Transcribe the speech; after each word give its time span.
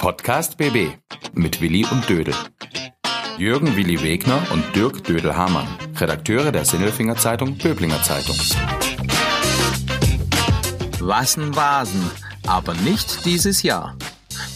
Podcast 0.00 0.56
BB 0.56 0.94
mit 1.34 1.60
Willi 1.60 1.84
und 1.84 2.08
Dödel. 2.08 2.34
Jürgen 3.36 3.76
Willi 3.76 4.02
Wegner 4.02 4.40
und 4.50 4.64
Dirk 4.74 5.04
Dödel-Hamann, 5.04 5.68
Redakteure 5.94 6.50
der 6.50 6.64
Sinnelfinger 6.64 7.16
Zeitung 7.16 7.58
Böblinger 7.58 8.02
Zeitung. 8.02 8.34
Wassen 11.00 11.54
Vasen, 11.54 12.10
aber 12.46 12.72
nicht 12.76 13.26
dieses 13.26 13.62
Jahr. 13.62 13.94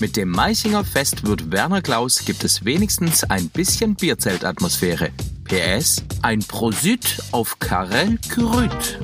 Mit 0.00 0.16
dem 0.16 0.30
Meichinger 0.30 0.82
Fest 0.82 1.26
wird 1.26 1.52
Werner 1.52 1.82
Klaus 1.82 2.24
gibt 2.24 2.42
es 2.42 2.64
wenigstens 2.64 3.24
ein 3.24 3.50
bisschen 3.50 3.96
Bierzeltatmosphäre. 3.96 5.10
PS, 5.44 6.02
ein 6.22 6.38
Prosit 6.38 7.22
auf 7.32 7.58
Karel 7.58 8.18
Krüt. 8.30 8.98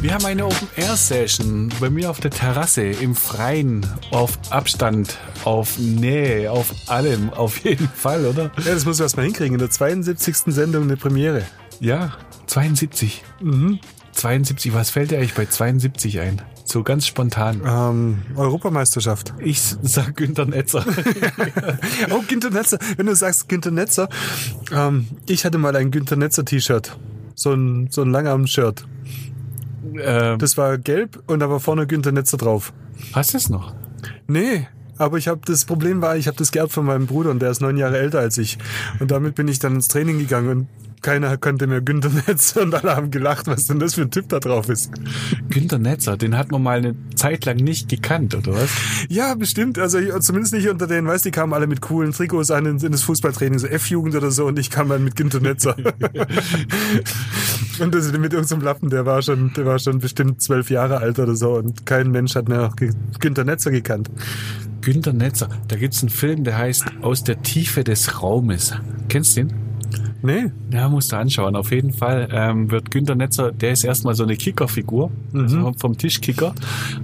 Wir 0.00 0.14
haben 0.14 0.24
eine 0.26 0.46
Open-Air-Session 0.46 1.72
bei 1.80 1.90
mir 1.90 2.08
auf 2.08 2.20
der 2.20 2.30
Terrasse, 2.30 2.82
im 2.82 3.16
Freien, 3.16 3.84
auf 4.12 4.38
Abstand, 4.50 5.18
auf 5.42 5.76
Nähe, 5.76 6.52
auf 6.52 6.72
allem, 6.86 7.30
auf 7.30 7.64
jeden 7.64 7.88
Fall, 7.88 8.24
oder? 8.24 8.52
Ja, 8.58 8.74
das 8.74 8.84
muss 8.84 8.98
man 8.98 9.06
erstmal 9.06 9.24
hinkriegen. 9.24 9.54
In 9.54 9.58
der 9.58 9.70
72. 9.70 10.36
Sendung 10.54 10.84
eine 10.84 10.96
Premiere. 10.96 11.42
Ja, 11.80 12.12
72. 12.46 13.24
Mhm. 13.42 13.80
72, 14.12 14.72
was 14.72 14.90
fällt 14.90 15.10
dir 15.10 15.18
eigentlich 15.18 15.34
bei 15.34 15.46
72 15.46 16.20
ein? 16.20 16.42
So 16.64 16.84
ganz 16.84 17.04
spontan. 17.04 17.62
Ähm, 17.66 18.22
Europameisterschaft. 18.36 19.34
Ich 19.40 19.60
sag 19.60 20.14
Günter 20.16 20.44
Netzer. 20.44 20.84
oh, 22.10 22.22
Günter 22.28 22.50
Netzer. 22.50 22.78
Wenn 22.96 23.06
du 23.06 23.16
sagst 23.16 23.48
Günter 23.48 23.72
Netzer, 23.72 24.08
ähm, 24.70 25.08
ich 25.26 25.44
hatte 25.44 25.58
mal 25.58 25.74
ein 25.74 25.90
Günter 25.90 26.14
Netzer 26.14 26.44
T-Shirt. 26.44 26.96
So 27.34 27.52
ein, 27.52 27.88
so 27.90 28.02
ein 28.02 28.10
Langarm-Shirt. 28.12 28.86
Ähm, 30.00 30.38
das 30.38 30.56
war 30.56 30.78
gelb 30.78 31.22
und 31.26 31.40
da 31.40 31.50
war 31.50 31.60
vorne 31.60 31.86
Günter 31.86 32.12
Netzer 32.12 32.36
drauf. 32.36 32.72
Hast 33.12 33.34
du 33.34 33.38
es 33.38 33.48
noch? 33.48 33.74
Nee, 34.26 34.66
aber 34.98 35.16
ich 35.18 35.28
habe 35.28 35.40
das 35.44 35.64
Problem 35.64 36.02
war, 36.02 36.16
ich 36.16 36.26
habe 36.26 36.36
das 36.36 36.50
geerbt 36.50 36.72
von 36.72 36.84
meinem 36.84 37.06
Bruder 37.06 37.30
und 37.30 37.40
der 37.40 37.50
ist 37.50 37.60
neun 37.60 37.76
Jahre 37.76 37.98
älter 37.98 38.18
als 38.18 38.36
ich. 38.38 38.58
Und 39.00 39.10
damit 39.10 39.34
bin 39.34 39.48
ich 39.48 39.58
dann 39.58 39.76
ins 39.76 39.88
Training 39.88 40.18
gegangen 40.18 40.48
und 40.48 40.68
keiner 41.02 41.36
kannte 41.36 41.66
mehr 41.66 41.80
Günter 41.80 42.10
Netzer 42.10 42.62
und 42.68 42.74
alle 42.74 42.96
haben 42.96 43.10
gelacht, 43.10 43.46
was 43.46 43.66
denn 43.66 43.78
das 43.78 43.94
für 43.94 44.02
ein 44.02 44.10
Typ 44.10 44.28
da 44.28 44.40
drauf 44.40 44.68
ist. 44.68 44.90
Günter 45.48 45.78
Netzer, 45.78 46.16
den 46.16 46.36
hat 46.36 46.50
man 46.50 46.62
mal 46.62 46.78
eine 46.78 46.94
Zeit 47.14 47.44
lang 47.44 47.56
nicht 47.56 47.88
gekannt, 47.88 48.34
oder 48.34 48.54
was? 48.54 48.70
Ja, 49.08 49.34
bestimmt. 49.34 49.78
Also 49.78 49.98
zumindest 50.20 50.54
nicht 50.54 50.68
unter 50.68 50.86
denen, 50.86 51.06
weißt 51.06 51.24
die 51.24 51.30
kamen 51.30 51.52
alle 51.52 51.66
mit 51.66 51.80
coolen 51.80 52.12
Trikots 52.12 52.50
an 52.50 52.66
in, 52.66 52.78
in 52.78 52.92
das 52.92 53.02
Fußballtraining, 53.02 53.58
so 53.58 53.66
F-Jugend 53.66 54.14
oder 54.14 54.30
so 54.30 54.46
und 54.46 54.58
ich 54.58 54.70
kam 54.70 54.88
dann 54.88 55.04
mit 55.04 55.16
Günter 55.16 55.40
Netzer. 55.40 55.76
und 57.80 57.94
das 57.94 58.12
mit 58.12 58.32
irgendeinem 58.32 58.62
Lappen, 58.62 58.90
der 58.90 59.06
war 59.06 59.22
schon, 59.22 59.52
der 59.54 59.66
war 59.66 59.78
schon 59.78 59.98
bestimmt 59.98 60.42
zwölf 60.42 60.70
Jahre 60.70 60.98
alt 60.98 61.18
oder 61.18 61.34
so 61.34 61.54
und 61.54 61.86
kein 61.86 62.10
Mensch 62.10 62.34
hat 62.34 62.48
mehr 62.48 62.72
Günter 63.20 63.44
Netzer 63.44 63.70
gekannt. 63.70 64.10
Günter 64.80 65.12
Netzer, 65.12 65.48
da 65.68 65.76
gibt's 65.76 66.02
einen 66.02 66.10
Film, 66.10 66.44
der 66.44 66.56
heißt 66.56 66.84
Aus 67.02 67.24
der 67.24 67.42
Tiefe 67.42 67.84
des 67.84 68.22
Raumes. 68.22 68.74
Kennst 69.08 69.36
du 69.36 69.44
den? 69.44 69.67
Nee. 70.20 70.50
Ja, 70.72 70.88
musst 70.88 71.12
du 71.12 71.16
anschauen. 71.16 71.54
Auf 71.54 71.70
jeden 71.70 71.92
Fall 71.92 72.28
ähm, 72.32 72.70
wird 72.70 72.90
Günter 72.90 73.14
Netzer, 73.14 73.52
der 73.52 73.72
ist 73.72 73.84
erstmal 73.84 74.14
so 74.14 74.24
eine 74.24 74.36
Kickerfigur 74.36 75.10
mhm. 75.32 75.40
also 75.40 75.72
vom 75.78 75.96
Tischkicker 75.96 76.54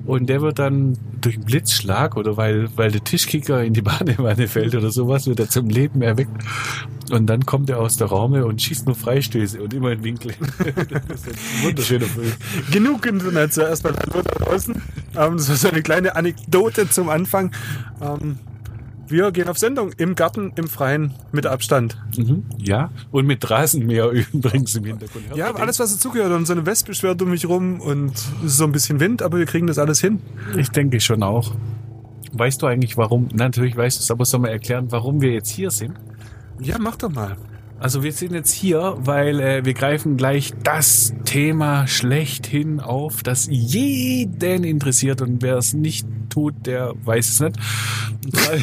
und 0.04 0.28
der 0.28 0.40
wird 0.40 0.58
dann 0.58 0.98
durch 1.20 1.36
einen 1.36 1.44
Blitzschlag 1.44 2.16
oder 2.16 2.36
weil, 2.36 2.68
weil 2.76 2.90
der 2.90 3.04
Tischkicker 3.04 3.62
in 3.62 3.72
die 3.72 3.82
Badewanne 3.82 4.48
fällt 4.48 4.74
oder 4.74 4.90
sowas, 4.90 5.26
wird 5.26 5.38
er 5.38 5.48
zum 5.48 5.68
Leben 5.68 6.02
erweckt 6.02 6.32
und 7.12 7.26
dann 7.26 7.46
kommt 7.46 7.70
er 7.70 7.80
aus 7.80 7.96
der 7.96 8.08
Raume 8.08 8.44
und 8.46 8.60
schießt 8.60 8.86
nur 8.86 8.96
Freistöße 8.96 9.62
und 9.62 9.72
immer 9.72 9.92
in 9.92 10.02
Winkel. 10.02 10.32
das 10.58 11.20
ist 11.20 11.28
ein 11.28 11.64
wunderschöner 11.68 12.06
Film. 12.06 12.32
Genug 12.72 13.02
Günter 13.02 13.30
Netzer, 13.30 13.68
erstmal 13.68 13.94
Hallo 13.94 14.22
da 14.22 14.44
draußen. 14.44 14.74
Ähm, 15.16 15.36
das 15.36 15.48
war 15.48 15.56
so 15.56 15.68
eine 15.68 15.82
kleine 15.82 16.16
Anekdote 16.16 16.88
zum 16.90 17.08
Anfang. 17.08 17.52
Ähm, 18.00 18.38
wir 19.08 19.32
gehen 19.32 19.48
auf 19.48 19.58
Sendung 19.58 19.92
im 19.96 20.14
Garten, 20.14 20.52
im 20.56 20.66
Freien, 20.66 21.14
mit 21.32 21.46
Abstand. 21.46 21.98
Mhm. 22.16 22.44
Ja, 22.58 22.90
und 23.10 23.26
mit 23.26 23.48
Rasenmäher 23.50 24.10
übrigens 24.32 24.74
im 24.74 24.84
Hintergrund. 24.84 25.24
Ja, 25.34 25.54
alles, 25.54 25.78
was 25.78 25.92
dazugehört. 25.92 26.32
Und 26.32 26.46
so 26.46 26.52
eine 26.52 26.66
Wespe 26.66 26.94
schwört 26.94 27.20
um 27.22 27.30
mich 27.30 27.46
rum 27.46 27.80
und 27.80 28.12
es 28.14 28.52
ist 28.52 28.56
so 28.56 28.64
ein 28.64 28.72
bisschen 28.72 29.00
Wind, 29.00 29.22
aber 29.22 29.38
wir 29.38 29.46
kriegen 29.46 29.66
das 29.66 29.78
alles 29.78 30.00
hin. 30.00 30.20
Ich 30.56 30.70
denke 30.70 31.00
schon 31.00 31.22
auch. 31.22 31.54
Weißt 32.32 32.62
du 32.62 32.66
eigentlich, 32.66 32.96
warum? 32.96 33.28
Natürlich 33.32 33.76
weißt 33.76 33.98
du 33.98 34.02
es, 34.02 34.10
aber 34.10 34.24
soll 34.24 34.40
mal 34.40 34.48
erklären, 34.48 34.86
warum 34.90 35.20
wir 35.20 35.32
jetzt 35.32 35.50
hier 35.50 35.70
sind? 35.70 35.94
Ja, 36.60 36.78
mach 36.78 36.96
doch 36.96 37.10
mal. 37.10 37.36
Also 37.78 38.02
wir 38.02 38.12
sind 38.12 38.32
jetzt 38.32 38.52
hier, 38.52 38.96
weil 38.98 39.40
äh, 39.40 39.64
wir 39.64 39.74
greifen 39.74 40.16
gleich 40.16 40.52
das 40.62 41.12
Thema 41.24 41.86
schlechthin 41.86 42.80
auf, 42.80 43.22
das 43.22 43.46
jeden 43.50 44.64
interessiert 44.64 45.20
und 45.20 45.42
wer 45.42 45.58
es 45.58 45.74
nicht 45.74 46.06
tut, 46.34 46.66
der 46.66 46.94
weiß 47.04 47.28
es 47.28 47.40
nicht. 47.40 47.56
Und 48.24 48.36
zwar, 48.36 48.54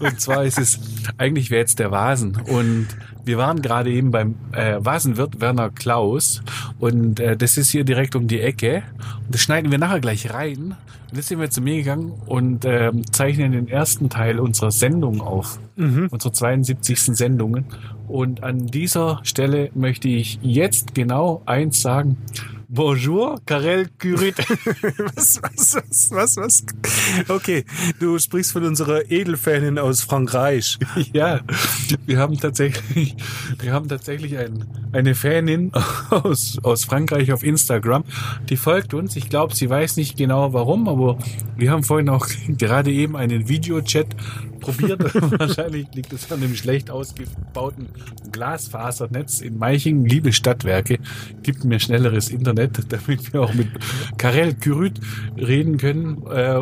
und 0.10 0.20
zwar 0.20 0.44
ist 0.44 0.58
es, 0.58 0.80
eigentlich 1.16 1.50
wäre 1.50 1.60
jetzt 1.60 1.78
der 1.78 1.90
Vasen 1.90 2.36
und 2.36 2.88
wir 3.24 3.38
waren 3.38 3.62
gerade 3.62 3.90
eben 3.90 4.10
beim 4.10 4.34
äh, 4.52 4.76
Vasenwirt 4.78 5.40
Werner 5.40 5.70
Klaus 5.70 6.42
und 6.78 7.20
äh, 7.20 7.36
das 7.36 7.56
ist 7.56 7.70
hier 7.70 7.84
direkt 7.84 8.16
um 8.16 8.26
die 8.26 8.40
Ecke 8.40 8.82
und 9.24 9.34
das 9.34 9.42
schneiden 9.42 9.70
wir 9.70 9.78
nachher 9.78 10.00
gleich 10.00 10.32
rein 10.32 10.74
und 11.10 11.16
jetzt 11.16 11.28
sind 11.28 11.38
wir 11.38 11.50
zu 11.50 11.60
mir 11.60 11.76
gegangen 11.76 12.12
und 12.26 12.64
äh, 12.64 12.90
zeichnen 13.12 13.52
den 13.52 13.68
ersten 13.68 14.10
Teil 14.10 14.40
unserer 14.40 14.72
Sendung 14.72 15.20
auf, 15.20 15.60
mhm. 15.76 16.08
unserer 16.10 16.32
72. 16.32 17.00
Sendungen 17.00 17.66
und 18.08 18.42
an 18.42 18.66
dieser 18.66 19.20
Stelle 19.22 19.70
möchte 19.74 20.08
ich 20.08 20.40
jetzt 20.42 20.94
genau 20.94 21.42
eins 21.46 21.80
sagen. 21.80 22.16
Bonjour, 22.68 23.36
Karel 23.46 23.86
Curit. 23.96 24.36
was, 25.14 25.40
was, 25.40 25.76
was, 25.76 26.10
was, 26.10 26.36
was? 26.36 26.64
Okay, 27.28 27.64
du 28.00 28.18
sprichst 28.18 28.52
von 28.52 28.64
unserer 28.64 29.08
Edelfanin 29.08 29.78
aus 29.78 30.02
Frankreich. 30.02 30.76
ja, 31.12 31.40
wir 32.06 32.18
haben 32.18 32.36
tatsächlich, 32.40 33.14
wir 33.60 33.72
haben 33.72 33.88
tatsächlich 33.88 34.36
ein, 34.36 34.64
eine 34.92 35.14
Fanin 35.14 35.70
aus, 36.10 36.58
aus 36.64 36.84
Frankreich 36.84 37.32
auf 37.32 37.44
Instagram, 37.44 38.02
die 38.48 38.56
folgt 38.56 38.94
uns. 38.94 39.14
Ich 39.14 39.28
glaube, 39.28 39.54
sie 39.54 39.70
weiß 39.70 39.96
nicht 39.96 40.16
genau 40.16 40.52
warum, 40.52 40.88
aber 40.88 41.18
wir 41.56 41.70
haben 41.70 41.84
vorhin 41.84 42.08
auch 42.08 42.26
gerade 42.48 42.90
eben 42.90 43.16
einen 43.16 43.48
Videochat 43.48 44.08
probiert. 44.66 45.14
Wahrscheinlich 45.38 45.86
liegt 45.94 46.12
es 46.12 46.30
an 46.30 46.40
dem 46.40 46.54
schlecht 46.54 46.90
ausgebauten 46.90 47.88
Glasfasernetz 48.32 49.40
in 49.40 49.58
Meichingen. 49.58 50.04
Liebe 50.04 50.32
Stadtwerke, 50.32 50.98
gibt 51.42 51.64
mir 51.64 51.78
schnelleres 51.80 52.28
Internet, 52.28 52.80
damit 52.92 53.32
wir 53.32 53.42
auch 53.42 53.54
mit 53.54 53.68
Karel 54.18 54.54
Kürüt 54.54 55.00
reden 55.36 55.78
können. 55.78 56.26
Äh, 56.30 56.60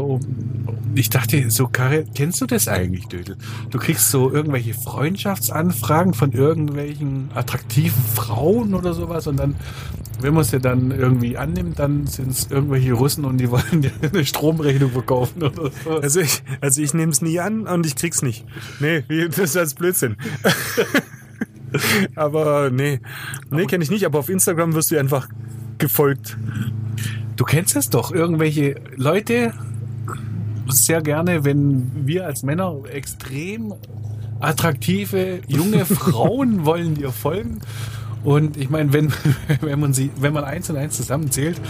ich 0.94 1.10
dachte, 1.10 1.50
so 1.50 1.66
Karel, 1.68 2.06
kennst 2.14 2.40
du 2.40 2.46
das 2.46 2.68
eigentlich, 2.68 3.06
Dödel? 3.06 3.36
Du 3.70 3.78
kriegst 3.78 4.10
so 4.10 4.30
irgendwelche 4.30 4.74
Freundschaftsanfragen 4.74 6.14
von 6.14 6.32
irgendwelchen 6.32 7.30
attraktiven 7.34 8.02
Frauen 8.14 8.74
oder 8.74 8.94
sowas 8.94 9.26
und 9.26 9.36
dann 9.38 9.56
wenn 10.20 10.34
man 10.34 10.42
es 10.42 10.52
ja 10.52 10.58
dann 10.58 10.90
irgendwie 10.90 11.36
annimmt, 11.36 11.78
dann 11.78 12.06
sind 12.06 12.30
es 12.30 12.50
irgendwelche 12.50 12.92
Russen 12.92 13.24
und 13.24 13.38
die 13.38 13.50
wollen 13.50 13.82
dir 13.82 13.92
eine 14.02 14.24
Stromrechnung 14.24 14.90
verkaufen 14.90 15.42
oder 15.42 15.70
so. 15.84 15.90
Also 15.90 16.20
ich, 16.20 16.42
also 16.60 16.80
ich 16.80 16.94
nehme 16.94 17.12
es 17.12 17.20
nie 17.20 17.40
an 17.40 17.66
und 17.66 17.86
ich 17.86 17.93
krieg's 17.96 18.22
nicht. 18.22 18.44
Nee, 18.80 19.04
das 19.28 19.38
ist 19.38 19.56
als 19.56 19.74
Blödsinn. 19.74 20.16
aber 22.14 22.70
nee, 22.70 23.00
nee, 23.50 23.66
kenne 23.66 23.84
ich 23.84 23.90
nicht. 23.90 24.04
Aber 24.04 24.18
auf 24.18 24.28
Instagram 24.28 24.74
wirst 24.74 24.90
du 24.90 24.98
einfach 24.98 25.28
gefolgt. 25.78 26.36
Du 27.36 27.44
kennst 27.44 27.76
es 27.76 27.90
doch. 27.90 28.12
Irgendwelche 28.12 28.80
Leute 28.96 29.52
sehr 30.68 31.02
gerne, 31.02 31.44
wenn 31.44 32.06
wir 32.06 32.26
als 32.26 32.42
Männer 32.42 32.74
extrem 32.90 33.74
attraktive 34.40 35.40
junge 35.46 35.84
Frauen 35.84 36.64
wollen 36.64 36.94
dir 36.94 37.10
folgen 37.10 37.60
und 38.24 38.56
ich 38.56 38.70
meine, 38.70 38.92
wenn, 38.92 39.12
wenn 39.60 39.78
man 39.78 39.92
sie, 39.92 40.10
wenn 40.18 40.32
man 40.32 40.44
eins 40.44 40.70
und 40.70 40.76
eins 40.76 40.96
zusammenzählt, 40.96 41.60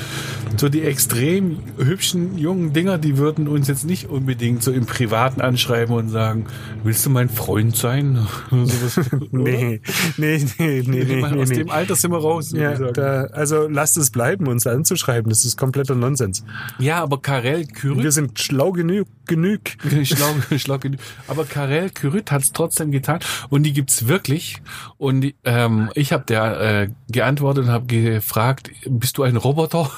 so 0.56 0.69
die 0.69 0.82
extrem 0.82 1.59
hübschen 1.76 2.38
jungen 2.38 2.72
Dinger, 2.72 2.97
die 2.98 3.19
würden 3.19 3.48
uns 3.48 3.66
jetzt 3.66 3.84
nicht 3.84 4.09
unbedingt 4.09 4.62
so 4.62 4.71
im 4.71 4.86
Privaten 4.86 5.41
anschreiben 5.41 5.95
und 5.95 6.10
sagen, 6.10 6.47
willst 6.84 7.04
du 7.04 7.10
mein 7.10 7.28
Freund 7.28 7.77
sein? 7.77 8.27
nee, 8.51 9.80
nee, 10.16 10.47
nee, 10.59 10.83
nee, 10.86 11.04
nee, 11.04 11.16
meine, 11.21 11.42
Aus 11.42 11.48
nee. 11.48 11.56
dem 11.56 11.71
Alter 11.71 11.97
sind 11.97 12.12
wir 12.12 12.18
raus. 12.18 12.53
Ja, 12.53 12.74
da, 12.74 13.24
also 13.24 13.66
lasst 13.68 13.97
es 13.97 14.10
bleiben, 14.10 14.47
uns 14.47 14.66
anzuschreiben. 14.66 15.28
Das 15.28 15.45
ist 15.45 15.57
kompletter 15.57 15.97
Nonsens. 15.97 16.45
Ja, 16.78 17.03
aber 17.03 17.21
Karel 17.21 17.66
Kyrit. 17.66 18.03
Wir 18.04 18.12
sind 18.12 18.39
schlau 18.39 18.71
genug. 18.71 19.09
genug. 19.27 19.60
schlau, 20.04 20.34
schlau 20.57 20.78
genug. 20.78 21.00
Aber 21.27 21.45
Karel 21.45 21.91
Kyrit 21.91 22.30
hat 22.30 22.42
es 22.42 22.53
trotzdem 22.53 22.92
getan. 22.92 23.18
Und 23.48 23.65
die 23.65 23.72
gibt's 23.72 24.07
wirklich. 24.07 24.62
Und 24.98 25.34
ähm, 25.45 25.91
ich 25.95 26.12
habe 26.12 26.24
der 26.28 26.44
äh, 26.53 26.89
geantwortet 27.09 27.65
und 27.65 27.71
habe 27.71 27.87
gefragt, 27.87 28.71
bist 28.87 29.19
du 29.19 29.23
ein 29.23 29.37
Roboter? 29.37 29.91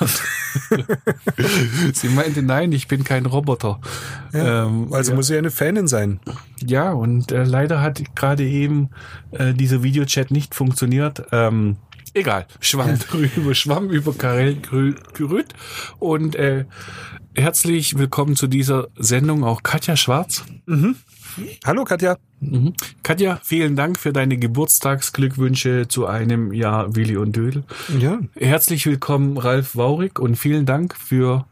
sie 1.93 2.09
meinte, 2.09 2.43
nein, 2.43 2.73
ich 2.73 2.89
bin 2.89 3.05
kein 3.05 3.27
Roboter. 3.27 3.81
Ja, 4.33 4.67
ähm, 4.67 4.93
also 4.93 5.13
ja. 5.13 5.17
muss 5.17 5.27
sie 5.29 5.37
eine 5.37 5.51
Fanin 5.51 5.89
sein. 5.89 6.21
Ja, 6.65 6.93
und 6.93 7.33
äh, 7.33 7.45
leider 7.45 7.81
hat 7.81 8.03
gerade 8.15 8.45
eben 8.45 8.91
äh, 9.33 9.55
dieser 9.55 9.83
Videochat 9.83 10.31
nicht 10.31 10.55
funktioniert. 10.55 11.25
Ähm, 11.33 11.77
Egal, 12.15 12.47
Schwamm 12.61 12.99
drüber, 12.99 13.55
Schwamm 13.55 13.91
über 13.91 14.15
Karel 14.15 14.57
Kürüt 14.57 15.53
und 15.99 16.35
äh, 16.35 16.65
herzlich 17.35 17.99
willkommen 17.99 18.37
zu 18.37 18.47
dieser 18.47 18.89
Sendung 18.97 19.45
auch 19.45 19.63
Katja 19.63 19.97
Schwarz. 19.97 20.45
Mhm. 20.65 20.97
Hallo 21.65 21.85
Katja. 21.85 22.17
Mhm. 22.41 22.73
Katja, 23.03 23.41
vielen 23.43 23.77
Dank 23.77 23.99
für 23.99 24.13
deine 24.13 24.37
Geburtstagsglückwünsche 24.39 25.87
zu 25.89 26.07
einem 26.07 26.53
Jahr 26.53 26.95
Willi 26.97 27.17
und 27.17 27.37
Dödel. 27.37 27.65
Ja. 27.99 28.21
Herzlich 28.37 28.87
willkommen 28.87 29.37
Ralf 29.37 29.77
Waurig 29.77 30.19
und 30.19 30.37
vielen 30.37 30.67
Dank 30.67 30.97
für 30.97 31.47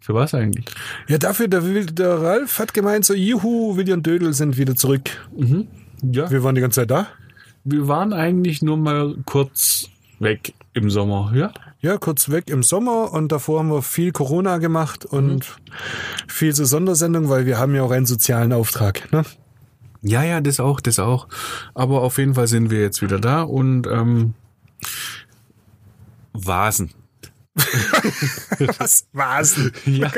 für 0.00 0.14
was 0.14 0.34
eigentlich? 0.34 0.64
Ja, 1.08 1.18
dafür, 1.18 1.46
der, 1.46 1.60
der 1.60 2.22
Ralf 2.22 2.58
hat 2.58 2.72
gemeint, 2.72 3.04
so, 3.04 3.14
juhu, 3.14 3.76
Willi 3.76 3.92
und 3.92 4.06
Dödel 4.06 4.32
sind 4.32 4.56
wieder 4.56 4.74
zurück. 4.74 5.10
Mhm. 5.36 5.68
Ja. 6.02 6.30
Wir 6.30 6.42
waren 6.42 6.54
die 6.54 6.62
ganze 6.62 6.80
Zeit 6.80 6.90
da. 6.90 7.06
Wir 7.64 7.86
waren 7.86 8.12
eigentlich 8.14 8.62
nur 8.62 8.78
mal 8.78 9.14
kurz 9.26 9.90
weg 10.18 10.54
im 10.72 10.88
Sommer, 10.88 11.32
ja? 11.34 11.52
Ja, 11.82 11.96
kurz 11.96 12.28
weg 12.28 12.50
im 12.50 12.62
Sommer 12.62 13.12
und 13.12 13.32
davor 13.32 13.60
haben 13.60 13.70
wir 13.70 13.82
viel 13.82 14.12
Corona 14.12 14.58
gemacht 14.58 15.06
und 15.06 15.48
mhm. 15.48 16.28
viel 16.28 16.54
so 16.54 16.66
Sondersendung, 16.66 17.30
weil 17.30 17.46
wir 17.46 17.58
haben 17.58 17.74
ja 17.74 17.82
auch 17.82 17.90
einen 17.90 18.06
sozialen 18.06 18.52
Auftrag, 18.52 19.10
ne? 19.12 19.24
Ja, 20.02 20.22
ja, 20.22 20.40
das 20.40 20.60
auch, 20.60 20.80
das 20.80 20.98
auch. 20.98 21.28
Aber 21.74 22.02
auf 22.02 22.18
jeden 22.18 22.34
Fall 22.34 22.48
sind 22.48 22.70
wir 22.70 22.80
jetzt 22.80 23.02
wieder 23.02 23.18
da 23.18 23.42
und 23.42 23.86
ähm, 23.86 24.34
Vasen. 26.32 26.90
Was? 28.78 29.06
Vasen? 29.12 29.72
Ja. 29.86 30.10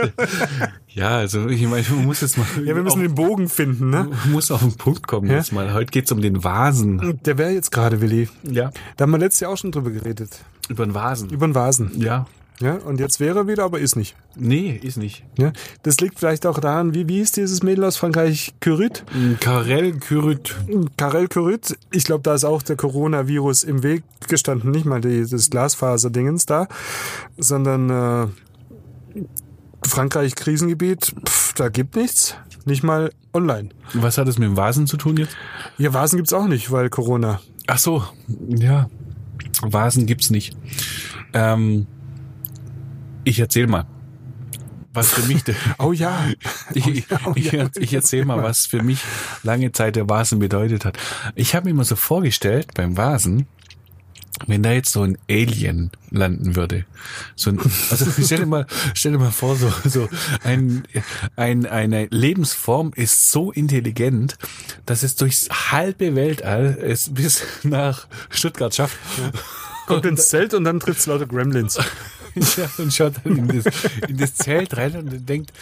ja, 0.89 1.09
also 1.19 1.49
ich 1.49 1.63
meine, 1.63 1.85
man 1.91 2.07
muss 2.07 2.21
jetzt 2.21 2.39
mal. 2.39 2.47
Ja, 2.65 2.75
wir 2.75 2.83
müssen 2.83 3.01
den 3.01 3.15
Bogen 3.15 3.49
finden, 3.49 3.91
ne? 3.91 4.09
Muss 4.31 4.51
auf 4.51 4.61
den 4.61 4.77
Punkt 4.77 5.07
kommen 5.07 5.29
ja? 5.29 5.37
jetzt 5.37 5.53
mal. 5.53 5.73
Heute 5.73 5.91
geht's 5.91 6.13
um 6.13 6.21
den 6.21 6.45
Vasen. 6.45 7.21
Der 7.25 7.39
wäre 7.39 7.51
jetzt 7.51 7.71
gerade, 7.71 8.01
Willi. 8.01 8.29
Ja. 8.43 8.71
Da 8.97 9.03
haben 9.03 9.11
wir 9.11 9.19
letztes 9.19 9.41
Jahr 9.41 9.53
auch 9.53 9.57
schon 9.57 9.73
drüber 9.73 9.91
geredet. 9.91 10.39
Über 10.69 10.85
den 10.85 10.95
Vasen. 10.95 11.31
Über 11.31 11.47
den 11.47 11.55
Vasen. 11.55 12.01
Ja. 12.01 12.27
Ja, 12.63 12.77
und 12.77 13.01
jetzt 13.01 13.19
wäre 13.19 13.41
er 13.41 13.49
wieder, 13.49 13.65
aber 13.65 13.81
ist 13.81 13.97
nicht. 13.97 14.15
Nee, 14.37 14.79
ist 14.81 14.97
nicht. 14.97 15.25
Ja, 15.37 15.53
das 15.83 16.01
liegt 16.01 16.21
vielleicht 16.21 16.47
auch 16.47 16.61
daran, 16.61 16.95
wie, 16.95 17.09
wie 17.09 17.19
ist 17.19 17.37
dieses 17.37 17.65
Mädel 17.65 17.83
aus 17.83 17.97
Frankreich? 17.97 18.55
Curit? 18.61 19.05
Karel 19.41 19.99
Curit. 19.99 20.55
Karel 20.97 21.27
Curit. 21.27 21.77
Ich 21.91 22.05
glaube, 22.05 22.23
da 22.23 22.35
ist 22.35 22.45
auch 22.45 22.63
der 22.63 22.77
Coronavirus 22.77 23.65
im 23.65 23.83
Weg 23.83 24.05
gestanden. 24.29 24.71
Nicht 24.71 24.87
mal 24.87 25.01
die, 25.01 25.29
das 25.29 25.51
Glasfaserdingens 25.51 26.47
da, 26.47 26.69
sondern 27.37 27.91
äh, 27.91 29.19
Frankreich 29.85 30.37
Krisengebiet, 30.37 31.13
pff, 31.27 31.55
da 31.55 31.69
gibt 31.69 31.97
nichts. 31.97 32.37
Nicht 32.65 32.85
mal 32.85 33.11
online. 33.33 33.71
Was 33.95 34.19
hat 34.19 34.29
es 34.29 34.39
mit 34.39 34.49
dem 34.49 34.57
Vasen 34.57 34.87
zu 34.87 34.97
tun 34.97 35.17
jetzt? 35.17 35.37
Ja, 35.79 35.93
Vasen 35.93 36.17
gibt's 36.17 36.33
auch 36.33 36.47
nicht, 36.47 36.71
weil 36.71 36.91
Corona. 36.91 37.41
Ach 37.67 37.79
so, 37.79 38.05
ja. 38.47 38.89
Vasen 39.63 40.07
gibt's 40.07 40.31
nicht. 40.31 40.57
Ähm, 41.33 41.89
ich 43.25 43.39
erzähl 43.39 43.67
mal. 43.67 43.87
Was 44.95 45.13
für 45.13 45.27
mich, 45.27 45.43
oh 45.79 45.93
ja, 45.93 46.29
ich, 46.75 47.07
oh 47.25 47.33
ja, 47.37 47.69
ich, 47.75 47.83
ich 47.83 47.95
erzähl 47.95 48.25
mal, 48.25 48.43
was 48.43 48.67
für 48.67 48.83
mich 48.83 49.01
lange 49.43 49.73
Zeit 49.73 49.97
der 49.97 50.09
Vasen 50.09 50.39
bedeutet 50.39 50.85
hat. 50.85 50.99
Ich 51.35 51.55
habe 51.55 51.65
mir 51.65 51.71
immer 51.71 51.85
so 51.85 51.97
vorgestellt 51.97 52.75
beim 52.75 52.97
Vasen, 52.97 53.47
wenn 54.47 54.63
da 54.63 54.73
jetzt 54.73 54.93
so 54.93 55.03
ein 55.03 55.19
Alien 55.31 55.91
landen 56.11 56.57
würde, 56.57 56.85
so 57.37 57.51
ein, 57.51 57.61
also 57.91 58.07
stell 58.23 58.41
dir 58.41 58.47
mal, 58.47 58.67
stell 58.95 59.13
dir 59.13 59.19
mal 59.19 59.31
vor, 59.31 59.57
so, 59.57 59.73
so 59.85 60.09
ein, 60.43 60.85
ein, 61.37 61.67
eine 61.67 62.07
Lebensform 62.11 62.93
ist 62.95 63.31
so 63.31 63.53
intelligent, 63.53 64.37
dass 64.85 65.03
es 65.03 65.17
durchs 65.17 65.49
halbe 65.71 66.15
Weltall 66.15 66.79
es 66.81 67.15
bis 67.15 67.45
nach 67.63 68.09
Stuttgart 68.31 68.75
schafft. 68.75 68.99
Ja. 69.19 69.31
Kommt 69.87 70.07
ins 70.07 70.29
Zelt 70.29 70.55
und 70.55 70.65
dann 70.65 70.81
trifft's 70.81 71.07
lauter 71.07 71.27
Gremlins. 71.27 71.79
ja, 72.57 72.71
und 72.79 72.93
schaut 72.93 73.15
dann 73.23 73.37
in 73.37 73.49
das, 73.49 73.65
in 74.09 74.17
das 74.17 74.35
Zelt 74.35 74.77
rein 74.77 74.97
und 74.97 75.29
denkt, 75.29 75.53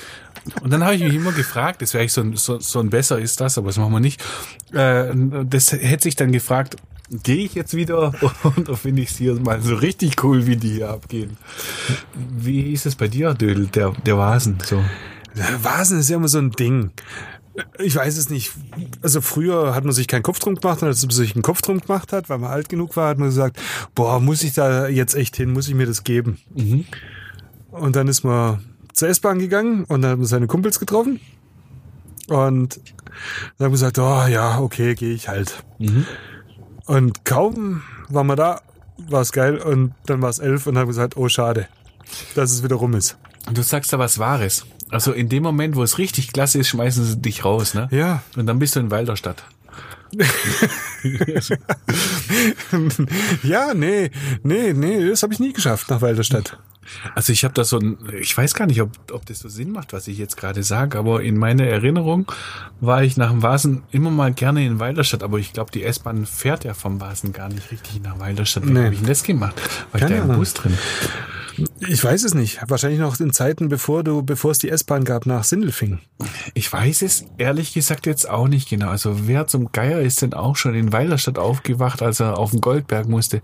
und 0.63 0.73
dann 0.73 0.85
habe 0.85 0.95
ich 0.95 1.03
mich 1.03 1.15
immer 1.15 1.33
gefragt, 1.33 1.83
das 1.83 1.93
wäre 1.95 2.03
eigentlich 2.03 2.13
so 2.13 2.21
ein, 2.23 2.37
so, 2.37 2.59
so 2.59 2.81
ein 2.81 2.91
besser 2.91 3.19
ist 3.19 3.41
das, 3.41 3.59
aber 3.59 3.69
das 3.69 3.79
machen 3.79 3.93
wir 3.93 4.01
nicht. 4.01 4.23
Äh, 4.73 5.13
das 5.45 5.73
hätte 5.73 6.05
sich 6.05 6.17
dann 6.17 6.33
gefragt, 6.33 6.77
gehe 7.11 7.45
ich 7.45 7.55
jetzt 7.55 7.75
wieder 7.75 8.15
oder 8.57 8.77
finde 8.77 9.03
ich 9.03 9.11
es 9.11 9.17
hier 9.17 9.35
mal 9.35 9.61
so 9.61 9.75
richtig 9.75 10.23
cool, 10.23 10.47
wie 10.47 10.57
die 10.57 10.75
hier 10.75 10.91
abgehen. 10.91 11.37
Wie 12.15 12.73
ist 12.73 12.87
es 12.87 12.95
bei 12.95 13.09
dir, 13.09 13.35
Dödel, 13.35 13.67
der, 13.67 13.93
der 14.07 14.17
Vasen? 14.17 14.59
So. 14.65 14.83
Der 15.37 15.63
Vasen 15.63 16.01
ist 16.01 16.11
ja 16.11 16.17
immer 16.17 16.29
so 16.29 16.39
ein 16.39 16.51
Ding. 16.51 16.91
Ich 17.79 17.97
weiß 17.97 18.17
es 18.17 18.31
nicht. 18.31 18.53
Also 19.03 19.21
früher 19.21 19.75
hat 19.75 19.85
man 19.85 19.93
sich 19.93 20.07
keinen 20.07 20.23
Kopf 20.23 20.39
drum 20.39 20.55
gemacht 20.55 20.83
und 20.83 20.89
als 20.89 21.03
man 21.03 21.11
sich 21.11 21.35
einen 21.35 21.43
Kopf 21.43 21.63
drum 21.63 21.81
gemacht 21.81 22.13
hat, 22.13 22.29
weil 22.29 22.39
man 22.39 22.51
alt 22.51 22.69
genug 22.69 22.97
war, 22.97 23.09
hat 23.09 23.19
man 23.19 23.29
gesagt, 23.29 23.59
boah, 23.95 24.21
muss 24.21 24.43
ich 24.43 24.53
da 24.53 24.89
jetzt 24.89 25.15
echt 25.15 25.37
hin, 25.37 25.53
muss 25.53 25.69
ich 25.69 25.75
mir 25.75 25.87
das 25.87 26.05
geben? 26.05 26.39
Mhm. 26.55 26.85
Und 27.71 27.97
dann 27.97 28.09
ist 28.09 28.25
man 28.25 28.65
zur 28.93 29.09
S-Bahn 29.09 29.39
gegangen 29.39 29.85
und 29.85 30.03
dann 30.03 30.13
hat 30.13 30.19
man 30.19 30.27
seine 30.27 30.47
Kumpels 30.47 30.79
getroffen 30.79 31.21
und 32.29 32.77
dann 33.59 33.67
haben 33.67 33.71
wir 33.71 33.71
gesagt, 33.71 33.99
oh 33.99 34.27
ja, 34.27 34.61
okay, 34.61 34.95
gehe 34.95 35.15
ich 35.15 35.29
halt. 35.29 35.65
Mhm. 35.79 36.07
Und 36.87 37.25
kaum 37.25 37.83
waren 38.09 38.27
wir 38.27 38.37
da, 38.37 38.61
war 39.09 39.23
es 39.23 39.33
geil 39.33 39.59
und 39.59 39.95
dann 40.07 40.23
war 40.23 40.31
es 40.31 40.39
elf 40.39 40.67
und 40.67 40.77
haben 40.79 40.89
gesagt, 40.89 41.17
oh 41.17 41.29
schade, 41.29 41.69
dass 42.35 42.53
es 42.53 42.63
wieder 42.63 42.77
rum 42.77 42.95
ist. 42.95 43.19
Und 43.47 43.57
du 43.57 43.63
sagst 43.63 43.93
da 43.93 43.99
was 43.99 44.19
Wahres. 44.19 44.67
Also 44.91 45.13
in 45.13 45.29
dem 45.29 45.43
Moment, 45.43 45.77
wo 45.77 45.83
es 45.83 45.99
richtig 45.99 46.33
klasse 46.33 46.59
ist, 46.59 46.69
schmeißen 46.69 47.05
sie 47.05 47.19
dich 47.19 47.45
raus, 47.45 47.75
ne? 47.75 47.89
Ja. 47.91 48.23
Und 48.37 48.47
dann 48.47 48.59
bist 48.59 48.77
du 48.77 48.81
in 48.81 48.91
Walderstadt. 48.91 49.45
ja, 53.45 53.75
nee, 53.75 54.11
nee, 54.43 54.73
nee, 54.73 55.09
das 55.09 55.23
habe 55.23 55.33
ich 55.33 55.39
nie 55.39 55.53
geschafft 55.53 55.89
nach 55.89 56.01
Walderstadt. 56.01 56.59
Also 57.15 57.33
ich 57.33 57.45
habe 57.45 57.55
da 57.55 57.63
so 57.63 57.79
ein, 57.79 57.97
ich 58.21 58.37
weiß 58.37 58.55
gar 58.55 58.67
nicht, 58.67 58.83
ob, 58.83 58.91
ob 59.13 59.25
das 59.27 59.39
so 59.39 59.49
Sinn 59.49 59.71
macht, 59.71 59.93
was 59.93 60.09
ich 60.09 60.19
jetzt 60.19 60.37
gerade 60.37 60.65
sage, 60.65 60.99
aber 60.99 61.23
in 61.23 61.37
meiner 61.37 61.65
Erinnerung 61.65 62.31
war 62.81 63.05
ich 63.05 63.17
nach 63.17 63.31
dem 63.31 63.45
Vasen 63.45 63.85
immer 63.93 64.11
mal 64.11 64.33
gerne 64.33 64.67
in 64.67 64.81
Walderstadt, 64.81 65.23
aber 65.23 65.39
ich 65.39 65.53
glaube, 65.53 65.71
die 65.71 65.85
S-Bahn 65.85 66.27
fährt 66.27 66.65
ja 66.65 66.75
vom 66.75 67.01
Vasen 67.01 67.33
gar 67.33 67.49
nicht 67.49 67.71
richtig 67.71 68.03
nach 68.03 68.19
Walderstadt. 68.19 68.67
Wie 68.67 68.73
nee. 68.73 68.87
habe 68.87 68.95
ich 68.95 69.01
denn 69.01 69.09
das 69.09 69.23
gemacht? 69.23 69.55
War 69.93 70.01
Keine 70.01 70.17
ich 70.17 70.23
da 70.23 70.33
im 70.33 70.39
Bus 70.39 70.55
drin? 70.55 70.77
Ich 71.89 72.03
weiß 72.03 72.25
es 72.25 72.35
nicht. 72.35 72.61
Wahrscheinlich 72.69 73.01
noch 73.01 73.19
in 73.21 73.33
Zeiten, 73.33 73.69
bevor 73.69 74.05
du, 74.05 74.23
bevor 74.23 74.51
es 74.51 74.59
die 74.59 74.69
S-Bahn 74.69 75.05
gab 75.05 75.27
nach 75.27 75.45
Sindelfing. 75.45 75.99
Ich 76.55 76.73
weiß 76.73 77.03
es 77.03 77.27
ehrlich 77.39 77.73
gesagt 77.73 78.07
jetzt 78.07 78.29
auch 78.29 78.49
nicht 78.49 78.69
genau. 78.69 78.89
Also 78.89 79.27
wer 79.27 79.47
zum 79.47 79.73
Geier 79.73 80.01
ist 80.01 80.23
denn 80.23 80.35
auch 80.35 80.57
schon 80.57 80.75
in 80.75 80.93
Weilerstadt 80.93 81.39
aufgewacht, 81.39 82.03
als 82.03 82.21
er 82.21 82.39
auf 82.39 82.51
den 82.51 82.61
Goldberg 82.61 83.09
musste? 83.09 83.43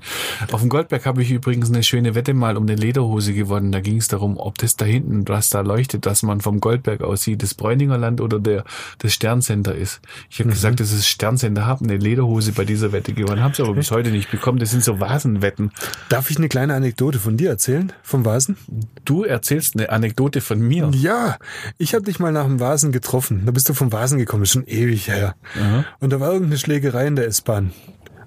Auf 0.53 0.61
dem 0.61 0.69
Goldberg 0.69 1.07
habe 1.07 1.23
ich 1.23 1.31
übrigens 1.31 1.71
eine 1.71 1.83
schöne 1.83 2.15
Wette 2.15 2.35
mal 2.35 2.57
um 2.57 2.65
eine 2.65 2.75
Lederhose 2.75 3.33
gewonnen. 3.33 3.73
Da 3.73 3.81
ging 3.81 3.97
es 3.97 4.09
darum, 4.09 4.37
ob 4.37 4.59
das 4.59 4.77
da 4.77 4.85
hinten, 4.85 5.27
was 5.29 5.51
da 5.51 5.61
leuchtet, 5.61 6.07
dass 6.07 6.23
man 6.23 6.41
vom 6.41 6.61
Goldberg 6.61 7.03
aussieht, 7.03 7.43
das 7.43 7.55
Bräuninger 7.55 7.99
Land 7.99 8.21
oder 8.21 8.39
der 8.39 8.65
das 8.99 9.13
Sterncenter 9.13 9.75
ist. 9.75 10.01
Ich 10.31 10.39
habe 10.39 10.49
mhm. 10.49 10.55
gesagt, 10.55 10.81
das 10.81 10.93
ist 10.93 11.07
Sterncenter, 11.07 11.67
habe 11.67 11.85
eine 11.85 11.97
Lederhose 11.97 12.53
bei 12.53 12.65
dieser 12.65 12.93
Wette 12.93 13.13
gewonnen, 13.13 13.43
habe 13.43 13.53
es 13.53 13.61
aber 13.61 13.75
bis 13.75 13.91
heute 13.91 14.11
nicht 14.11 14.31
bekommen. 14.31 14.59
Das 14.59 14.71
sind 14.71 14.85
so 14.85 15.01
Vasenwetten. 15.01 15.73
Darf 16.09 16.31
ich 16.31 16.37
eine 16.37 16.49
kleine 16.49 16.75
Anekdote 16.75 17.19
von 17.19 17.37
dir 17.37 17.51
erzählen? 17.51 17.93
Vom 18.07 18.25
Vasen? 18.25 18.57
Du 19.05 19.25
erzählst 19.25 19.75
eine 19.75 19.91
Anekdote 19.91 20.41
von 20.41 20.61
mir. 20.61 20.93
Ja, 20.95 21.39
ich 21.77 21.93
habe 21.93 22.05
dich 22.05 22.21
mal 22.21 22.31
nach 22.31 22.45
dem 22.45 22.61
Vasen 22.61 22.93
getroffen. 22.93 23.43
Da 23.47 23.51
bist 23.51 23.69
du 23.69 23.75
vom 23.75 23.91
Vasen 23.91 24.17
gekommen, 24.17 24.45
ist 24.45 24.53
schon 24.53 24.65
ewig 24.65 25.09
her. 25.09 25.35
Aha. 25.61 25.85
Und 25.99 26.13
da 26.13 26.21
war 26.21 26.29
irgendeine 26.29 26.57
Schlägerei 26.57 27.09
in 27.09 27.17
der 27.17 27.27
S-Bahn 27.27 27.73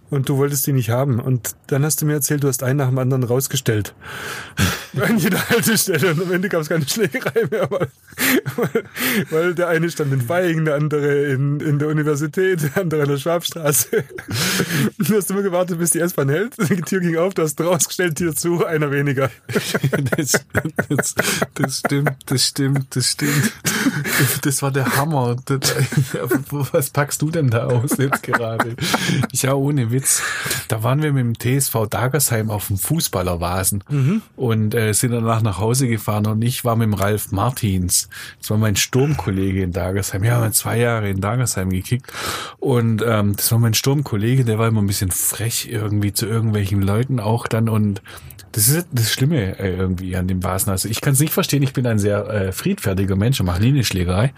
und 0.10 0.28
du 0.28 0.38
wolltest 0.38 0.66
die 0.68 0.74
nicht 0.74 0.89
haben. 0.89 1.20
Und 1.20 1.56
dann 1.68 1.84
hast 1.84 2.01
du 2.01 2.06
mir 2.06 2.13
erzählt, 2.13 2.44
du 2.44 2.48
hast 2.48 2.63
einen 2.63 2.78
nach 2.78 2.89
dem 2.89 2.98
anderen 2.98 3.24
rausgestellt. 3.24 3.94
An 5.00 5.18
jeder 5.18 5.48
Haltestelle. 5.50 6.12
Und 6.12 6.24
am 6.24 6.32
Ende 6.32 6.50
gab 6.50 6.62
es 6.62 6.70
keine 6.70 6.88
Schlägerei 6.88 7.46
mehr, 7.50 7.70
weil, 7.70 7.89
weil, 9.30 9.54
der 9.54 9.68
eine 9.68 9.89
stand 9.89 10.12
in 10.12 10.22
Feigen, 10.22 10.66
der 10.66 10.75
andere 10.75 11.25
in, 11.25 11.60
in 11.60 11.78
der 11.78 11.89
Universität, 11.89 12.63
der 12.63 12.82
andere 12.82 13.04
an 13.04 13.10
der 13.10 13.18
Schwabstraße. 13.18 14.04
Du 14.98 15.16
hast 15.16 15.32
immer 15.32 15.42
gewartet, 15.42 15.80
bis 15.80 15.92
die 15.92 16.00
S-Bahn 16.00 16.30
hält. 16.30 16.56
Die 16.70 16.82
Tür 16.82 17.00
ging 17.00 17.18
auf, 17.18 17.34
du 17.34 17.42
hast 17.42 17.60
rausgestellt, 17.60 18.18
Tür 18.18 18.36
zu, 18.36 18.66
einer 18.66 18.92
weniger. 18.92 19.32
Das, 20.16 20.34
das, 20.89 21.16
das 21.56 21.80
stimmt, 21.80 22.12
das 22.25 22.46
stimmt, 22.46 22.96
das 22.96 23.08
stimmt. 23.08 23.54
Das 24.44 24.62
war 24.62 24.72
der 24.72 24.98
Hammer. 24.98 25.38
Was 26.72 26.89
packst 26.89 27.22
du 27.22 27.32
denn 27.32 27.50
da 27.50 27.66
aus 27.66 27.98
jetzt 27.98 28.24
gerade? 28.24 28.75
Ich 29.32 29.44
ja 29.44 29.54
ohne 29.54 29.92
Witz 29.92 29.99
Witz. 30.00 30.24
Da 30.70 30.84
waren 30.84 31.01
wir 31.01 31.12
mit 31.12 31.24
dem 31.24 31.60
TSV 31.60 31.88
Dagersheim 31.89 32.50
auf 32.50 32.68
dem 32.68 32.77
Fußballervasen 32.77 33.84
mhm. 33.89 34.22
und 34.36 34.74
äh, 34.74 34.94
sind 34.94 35.12
danach 35.12 35.41
nach 35.41 35.60
Hause 35.60 35.88
gefahren 35.88 36.25
und 36.27 36.41
ich 36.41 36.63
war 36.63 36.75
mit 36.75 36.86
dem 36.86 36.94
Ralf 36.94 37.32
Martins. 37.32 38.10
Das 38.39 38.50
war 38.50 38.58
mein 38.58 38.75
Sturmkollege 38.75 39.62
in 39.62 39.74
Dagersheim. 39.74 40.24
Ja, 40.24 40.38
wir 40.38 40.46
haben 40.46 40.53
zwei 40.53 40.77
Jahre 40.77 41.10
in 41.10 41.22
Dagersheim 41.22 41.70
gekickt 41.70 42.12
und 42.60 43.03
ähm, 43.06 43.36
das 43.36 43.51
war 43.51 43.60
mein 43.60 43.74
Sturmkollege, 43.74 44.46
der 44.46 44.58
war 44.58 44.68
immer 44.68 44.82
ein 44.82 44.88
bisschen 44.88 45.12
frech 45.12 45.68
irgendwie 45.70 46.13
zu 46.13 46.25
irgendwelchen 46.25 46.82
Leuten 46.82 47.20
auch 47.20 47.48
dann 47.48 47.68
und 47.68 48.01
Das 48.51 48.68
ist 48.68 48.88
das 48.91 49.12
Schlimme 49.12 49.60
äh, 49.60 49.75
irgendwie 49.75 50.15
an 50.15 50.27
dem 50.27 50.44
Vasen. 50.44 50.72
Also 50.72 50.89
ich 50.89 51.01
kann 51.01 51.13
es 51.13 51.20
nicht 51.20 51.34
verstehen, 51.34 51.62
ich 51.62 51.74
bin 51.74 51.86
ein 51.86 52.00
sehr 52.00 52.27
äh, 52.27 52.51
friedfertiger 52.51 53.15
Mensch 53.15 53.39
und 53.39 53.46
mache 53.46 53.62
nie 53.62 53.70
eine 53.70 53.84
Schlägerei. 53.84 54.34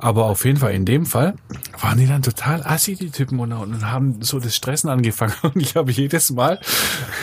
Aber 0.00 0.26
auf 0.26 0.44
jeden 0.44 0.58
Fall 0.58 0.72
in 0.72 0.84
dem 0.84 1.06
Fall 1.06 1.34
waren 1.80 1.98
die 1.98 2.06
dann 2.06 2.22
total 2.22 2.62
assi, 2.64 2.96
die 2.96 3.10
Typen, 3.10 3.38
und, 3.38 3.52
und 3.52 3.90
haben 3.90 4.22
so 4.22 4.40
das 4.40 4.56
Stressen 4.56 4.90
angefangen. 4.90 5.34
Und 5.42 5.60
ich 5.60 5.76
habe 5.76 5.92
jedes 5.92 6.30
Mal, 6.32 6.58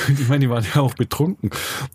ich 0.08 0.28
meine, 0.28 0.40
die 0.40 0.50
waren 0.50 0.66
ja 0.74 0.82
auch 0.82 0.94
betrunken. 0.94 1.50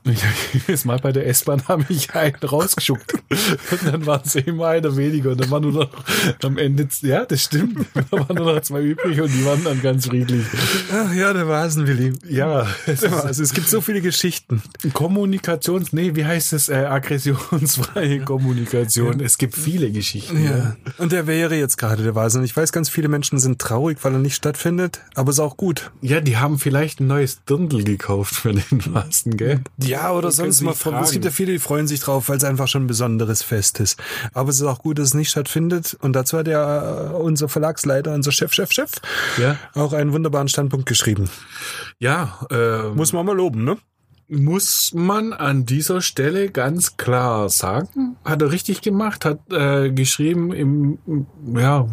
Und 0.05 0.13
ich 0.13 0.23
habe 0.23 0.35
jedes 0.53 0.85
Mal 0.85 0.99
bei 0.99 1.13
der 1.13 1.27
S-Bahn 1.29 1.63
habe 1.69 1.87
ich 1.89 2.15
einen 2.15 2.37
rausgeschuckt. 2.37 3.15
Und 3.15 3.87
dann 3.87 4.07
waren 4.07 4.23
es 4.25 4.35
immer 4.35 4.69
einer 4.69 4.97
weniger. 4.97 5.31
Und 5.31 5.41
dann 5.41 5.51
war 5.51 5.61
nur 5.61 5.73
noch 5.73 5.91
am 6.43 6.59
Ende, 6.59 6.89
ja, 7.03 7.25
das 7.25 7.45
stimmt. 7.45 7.87
Da 8.11 8.19
waren 8.19 8.37
nur 8.37 8.55
noch 8.55 8.61
zwei 8.63 8.83
übrig 8.83 9.21
und 9.21 9.33
die 9.33 9.45
waren 9.45 9.65
dann 9.65 9.83
ganz 9.83 10.07
friedlich. 10.07 10.45
Ach 10.93 11.13
ja, 11.13 11.33
der 11.33 11.49
Vasen, 11.49 11.87
Willi. 11.87 12.13
Ja, 12.29 12.67
es, 12.87 13.03
also 13.03 13.43
es 13.43 13.53
gibt 13.53 13.69
so 13.69 13.81
viele 13.81 14.01
Geschichten. 14.01 14.26
Kommunikations, 14.93 15.93
nee, 15.93 16.15
wie 16.15 16.25
heißt 16.25 16.53
es? 16.53 16.69
Äh, 16.69 16.77
aggressionsfreie 16.77 18.21
Kommunikation. 18.21 19.21
Es 19.21 19.39
gibt 19.39 19.55
viele 19.55 19.91
Geschichten. 19.91 20.43
Ja. 20.43 20.57
ja. 20.57 20.77
Und 20.99 21.13
der 21.13 21.27
wäre 21.27 21.57
jetzt 21.57 21.77
gerade 21.77 22.03
der 22.03 22.15
Vasen. 22.15 22.45
Ich 22.45 22.57
weiß, 22.57 22.73
ganz 22.73 22.89
viele 22.89 23.09
Menschen 23.09 23.39
sind 23.39 23.61
traurig, 23.61 23.99
weil 24.03 24.13
er 24.13 24.19
nicht 24.19 24.35
stattfindet, 24.35 25.01
aber 25.15 25.31
ist 25.31 25.41
auch 25.41 25.57
gut. 25.57 25.91
Ja, 26.01 26.21
die 26.21 26.37
haben 26.37 26.59
vielleicht 26.59 27.01
ein 27.01 27.07
neues 27.07 27.45
Dirndl 27.45 27.85
gekauft 27.85 28.35
für 28.35 28.53
den 28.53 28.95
Vasen, 28.95 29.37
gell? 29.37 29.61
Ja, 29.79 30.13
oder 30.13 30.29
das 30.29 30.37
sonst 30.37 30.63
mal. 30.63 30.75
Es 31.03 31.11
gibt 31.11 31.25
ja 31.25 31.31
viele, 31.31 31.53
die 31.53 31.59
freuen 31.59 31.87
sich 31.87 32.01
drauf, 32.01 32.29
weil 32.29 32.37
es 32.37 32.45
einfach 32.45 32.69
schon 32.69 32.85
ein 32.85 32.87
besonderes 32.87 33.43
Fest 33.43 33.81
ist. 33.81 33.99
Aber 34.33 34.51
es 34.51 34.57
ist 34.57 34.67
auch 34.67 34.81
gut, 34.81 34.99
dass 34.99 35.09
es 35.09 35.15
nicht 35.15 35.31
stattfindet. 35.31 35.97
Und 36.01 36.15
dazu 36.15 36.39
hat 36.39 36.49
ja 36.49 37.11
unser 37.11 37.49
Verlagsleiter, 37.49 38.15
unser 38.15 38.33
Chef, 38.33 38.53
Chef, 38.53 38.73
Chef, 38.73 38.91
ja. 39.39 39.57
auch 39.75 39.93
einen 39.93 40.13
wunderbaren 40.13 40.49
Standpunkt 40.49 40.87
geschrieben. 40.87 41.31
Ja, 41.99 42.47
äh, 42.51 42.89
muss 42.91 43.13
man 43.13 43.27
mal 43.27 43.37
loben, 43.37 43.65
ne? 43.65 43.77
Muss 44.29 44.93
man 44.93 45.33
an 45.33 45.67
dieser 45.67 46.01
Stelle 46.01 46.51
ganz 46.51 46.97
klar 46.97 47.49
sagen, 47.49 48.17
hat 48.25 48.43
er 48.43 48.51
richtig 48.51 48.83
gemacht, 48.83 49.25
hat 49.25 49.41
äh, 49.53 49.91
geschrieben 49.91 50.53
im, 50.53 50.99
ja, 51.55 51.87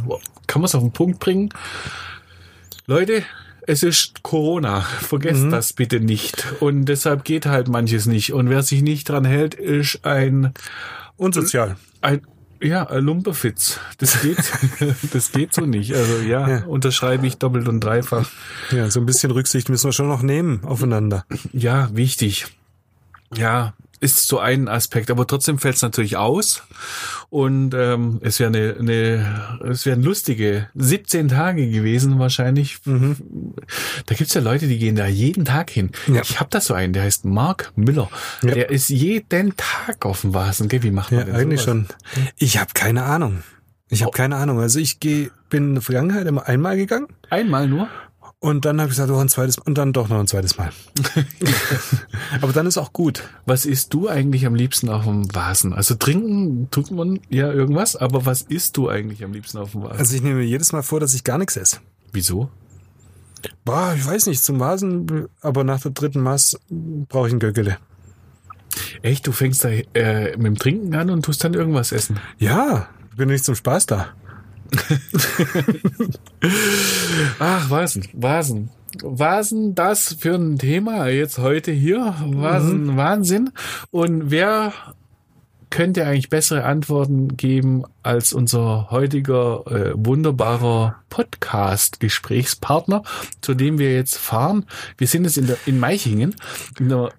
kann 0.47 0.61
man 0.61 0.65
es 0.65 0.75
auf 0.75 0.81
den 0.81 0.91
Punkt 0.91 1.19
bringen. 1.19 1.49
Leute, 2.85 3.23
es 3.65 3.83
ist 3.83 4.23
Corona, 4.23 4.81
vergesst 4.81 5.43
mhm. 5.43 5.51
das 5.51 5.73
bitte 5.73 5.99
nicht. 5.99 6.45
Und 6.59 6.85
deshalb 6.85 7.23
geht 7.23 7.45
halt 7.45 7.67
manches 7.69 8.07
nicht. 8.07 8.33
Und 8.33 8.49
wer 8.49 8.63
sich 8.63 8.81
nicht 8.81 9.07
dran 9.07 9.25
hält, 9.25 9.53
ist 9.53 10.05
ein 10.05 10.53
unsozial. 11.15 11.77
Ein 12.01 12.21
ja, 12.63 12.91
Lumperfitz. 12.95 13.79
Das 13.97 14.21
geht, 14.21 14.37
das 15.13 15.31
geht 15.31 15.53
so 15.53 15.65
nicht. 15.65 15.93
Also 15.93 16.19
ja, 16.19 16.47
ja, 16.47 16.65
unterschreibe 16.65 17.27
ich 17.27 17.37
doppelt 17.37 17.67
und 17.67 17.81
dreifach. 17.81 18.29
Ja, 18.71 18.89
so 18.89 18.99
ein 18.99 19.05
bisschen 19.05 19.31
Rücksicht 19.31 19.69
müssen 19.69 19.87
wir 19.87 19.93
schon 19.93 20.07
noch 20.07 20.21
nehmen 20.21 20.63
aufeinander. 20.63 21.25
Ja, 21.51 21.89
wichtig. 21.93 22.47
Ja, 23.35 23.73
ist 24.03 24.27
so 24.27 24.39
ein 24.39 24.67
Aspekt, 24.67 25.09
aber 25.09 25.25
trotzdem 25.25 25.57
fällt 25.57 25.77
es 25.77 25.81
natürlich 25.81 26.17
aus. 26.17 26.63
Und 27.29 27.73
ähm, 27.73 28.19
es 28.21 28.39
wäre 28.39 28.49
eine, 28.49 28.75
eine, 28.77 29.61
es 29.71 29.85
wären 29.85 30.03
lustige 30.03 30.67
17 30.75 31.29
Tage 31.29 31.69
gewesen 31.69 32.19
wahrscheinlich. 32.19 32.85
Mhm. 32.85 33.15
Da 34.05 34.15
gibt's 34.15 34.33
ja 34.33 34.41
Leute, 34.41 34.67
die 34.67 34.77
gehen 34.77 34.95
da 34.95 35.07
jeden 35.07 35.45
Tag 35.45 35.69
hin. 35.69 35.91
Ja. 36.07 36.21
Ich 36.21 36.39
habe 36.39 36.49
da 36.49 36.59
so 36.59 36.73
einen, 36.73 36.93
der 36.93 37.03
heißt 37.03 37.25
Mark 37.25 37.71
Miller. 37.75 38.09
Ja. 38.41 38.53
Der 38.53 38.69
ist 38.69 38.89
jeden 38.89 39.55
Tag 39.55 40.05
auf 40.05 40.21
dem 40.21 40.33
Vasen. 40.33 40.69
Wie 40.71 40.91
macht 40.91 41.11
man 41.11 41.21
ja, 41.21 41.25
denn 41.25 41.35
eigentlich 41.35 41.61
sowas? 41.61 41.87
schon. 41.87 41.87
Ich 42.37 42.59
habe 42.59 42.71
keine 42.73 43.03
Ahnung. 43.03 43.43
Ich 43.89 44.01
habe 44.01 44.09
oh. 44.09 44.11
keine 44.11 44.35
Ahnung. 44.35 44.59
Also 44.59 44.79
ich 44.79 44.99
gehe, 44.99 45.31
bin 45.49 45.69
in 45.69 45.73
der 45.75 45.81
Vergangenheit 45.81 46.27
immer 46.27 46.47
einmal 46.47 46.75
gegangen. 46.77 47.07
Einmal 47.29 47.67
nur? 47.67 47.87
Und 48.43 48.65
dann 48.65 48.81
habe 48.81 48.89
ich 48.89 48.97
gesagt, 48.97 49.09
doch 49.09 49.21
ein 49.21 49.29
zweites 49.29 49.57
und 49.57 49.77
dann 49.77 49.93
doch 49.93 50.09
noch 50.09 50.19
ein 50.19 50.27
zweites 50.27 50.57
Mal. 50.57 50.69
Aber 52.41 52.51
dann 52.51 52.67
ist 52.67 52.77
auch 52.77 52.91
gut. 52.91 53.23
Was 53.45 53.65
isst 53.65 53.93
du 53.93 54.09
eigentlich 54.09 54.45
am 54.45 54.53
liebsten 54.53 54.89
auf 54.89 55.05
dem 55.05 55.33
Vasen? 55.33 55.71
Also 55.71 55.95
trinken 55.95 56.67
tut 56.69 56.91
man 56.91 57.21
ja 57.29 57.49
irgendwas, 57.53 57.95
aber 57.95 58.25
was 58.25 58.41
isst 58.41 58.75
du 58.75 58.89
eigentlich 58.89 59.23
am 59.23 59.31
liebsten 59.31 59.59
auf 59.59 59.71
dem 59.71 59.83
Vasen? 59.83 59.97
Also 59.97 60.15
ich 60.17 60.23
nehme 60.23 60.39
mir 60.39 60.45
jedes 60.45 60.73
Mal 60.73 60.83
vor, 60.83 60.99
dass 60.99 61.13
ich 61.13 61.23
gar 61.23 61.37
nichts 61.37 61.55
esse. 61.55 61.77
Wieso? 62.11 62.49
Boah, 63.63 63.93
ich 63.95 64.05
weiß 64.05 64.25
nicht, 64.25 64.43
zum 64.43 64.59
Vasen, 64.59 65.29
aber 65.39 65.63
nach 65.63 65.79
der 65.79 65.91
dritten 65.91 66.19
Maß 66.19 66.59
brauche 67.07 67.29
ich 67.29 67.33
ein 67.33 67.39
Göggele. 67.39 67.77
Echt? 69.03 69.25
Du 69.25 69.31
fängst 69.31 69.63
da 69.63 69.69
äh, 69.69 70.35
mit 70.35 70.47
dem 70.47 70.57
Trinken 70.57 70.95
an 70.95 71.09
und 71.11 71.23
tust 71.23 71.45
dann 71.45 71.53
irgendwas 71.53 71.93
essen? 71.93 72.19
Ja, 72.39 72.89
bin 73.15 73.29
nicht 73.29 73.45
zum 73.45 73.55
Spaß 73.55 73.85
da. 73.85 74.09
Ach, 77.39 77.69
Vasen, 77.69 78.07
Vasen. 78.13 78.69
Vasen, 79.01 79.73
das 79.75 80.17
für 80.19 80.35
ein 80.35 80.57
Thema 80.57 81.07
jetzt 81.07 81.39
heute 81.39 81.71
hier. 81.71 82.15
Vasen, 82.25 82.83
mhm. 82.85 82.97
Wahnsinn. 82.97 83.51
Und 83.91 84.29
wer 84.31 84.73
könnte 85.73 86.05
eigentlich 86.05 86.29
bessere 86.29 86.65
Antworten 86.65 87.35
geben 87.35 87.83
als 88.03 88.31
unser 88.31 88.91
heutiger 88.91 89.63
äh, 89.65 89.93
wunderbarer 89.95 90.97
Podcast-Gesprächspartner, 91.09 93.01
zu 93.41 93.55
dem 93.55 93.79
wir 93.79 93.91
jetzt 93.91 94.17
fahren. 94.17 94.67
Wir 94.99 95.07
sind 95.07 95.23
jetzt 95.23 95.39
in, 95.39 95.47
der, 95.47 95.57
in 95.65 95.79
Meichingen, 95.79 96.35
in 96.79 96.89
der 96.89 97.09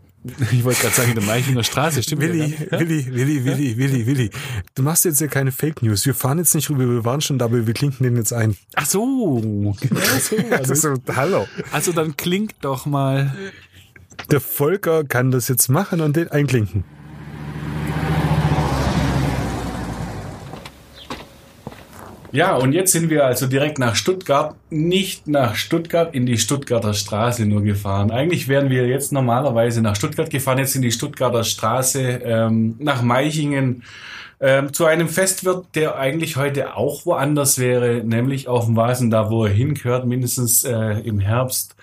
ich 0.53 0.65
wollte 0.65 0.81
gerade 0.81 0.95
sagen, 0.95 1.11
in 1.11 1.17
der 1.17 1.25
Meichinger 1.25 1.63
Straße, 1.63 2.03
stimmt 2.03 2.23
Willi, 2.23 2.57
ja? 2.71 2.81
Willi, 2.81 3.07
Willi, 3.13 3.45
Willi, 3.45 3.77
Willi, 3.77 4.07
Willi. 4.07 4.31
Du 4.75 4.83
machst 4.83 5.05
jetzt 5.05 5.21
ja 5.21 5.27
keine 5.27 5.53
Fake 5.53 5.83
News. 5.83 6.07
Wir 6.07 6.15
fahren 6.15 6.39
jetzt 6.39 6.55
nicht 6.55 6.71
rüber, 6.71 6.89
wir 6.89 7.05
waren 7.05 7.21
schon 7.21 7.39
da, 7.39 7.45
aber 7.45 7.67
wir 7.67 7.75
klinken 7.75 8.05
den 8.05 8.17
jetzt 8.17 8.33
ein. 8.33 8.57
Ach 8.75 8.87
so, 8.87 9.41
genau 9.81 10.01
so. 10.21 10.37
Also, 10.51 10.75
so, 10.75 10.95
hallo. 11.15 11.47
Also 11.73 11.93
dann 11.93 12.17
klingt 12.17 12.55
doch 12.63 12.87
mal. 12.87 13.35
Der 14.31 14.41
Volker 14.41 15.05
kann 15.05 15.31
das 15.31 15.49
jetzt 15.49 15.69
machen 15.69 16.01
und 16.01 16.17
den 16.17 16.29
einklinken. 16.29 16.85
Ja, 22.35 22.57
und 22.57 22.73
jetzt 22.73 22.91
sind 22.91 23.11
wir 23.11 23.25
also 23.25 23.47
direkt 23.47 23.79
nach 23.79 23.95
Stuttgart, 23.95 24.57
nicht 24.69 25.29
nach 25.29 25.55
Stuttgart, 25.55 26.13
in 26.17 26.27
die 26.27 26.37
Stuttgarter 26.37 26.93
Straße 26.93 27.47
nur 27.47 27.63
gefahren. 27.63 28.11
Eigentlich 28.11 28.49
wären 28.49 28.71
wir 28.71 28.89
jetzt 28.89 29.13
normalerweise 29.13 29.81
nach 29.81 29.95
Stuttgart 29.95 30.31
gefahren, 30.31 30.59
jetzt 30.59 30.75
in 30.75 30.83
die 30.83 30.91
Stuttgarter 30.91 31.45
Straße, 31.45 32.01
ähm, 32.01 32.75
nach 32.81 33.03
Meichingen, 33.03 33.85
ähm, 34.41 34.73
zu 34.73 34.85
einem 34.85 35.09
Festwirt, 35.09 35.77
der 35.77 35.95
eigentlich 35.95 36.37
heute 36.37 36.75
auch 36.75 37.07
woanders 37.07 37.61
wäre, 37.61 38.03
nämlich 38.03 38.49
auf 38.49 38.65
dem 38.65 38.75
Vasen, 38.75 39.11
da 39.11 39.31
wo 39.31 39.45
er 39.45 39.53
hingehört, 39.53 40.05
mindestens 40.05 40.65
äh, 40.65 40.99
im 41.05 41.21
Herbst. 41.21 41.77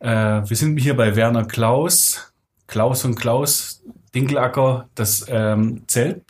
Äh, 0.00 0.08
wir 0.08 0.56
sind 0.56 0.76
hier 0.76 0.94
bei 0.94 1.16
Werner 1.16 1.46
Klaus, 1.46 2.34
Klaus 2.66 3.02
und 3.06 3.14
Klaus 3.14 3.82
Dinkelacker, 4.14 4.90
das 4.94 5.24
ähm, 5.30 5.84
Zelt 5.86 6.25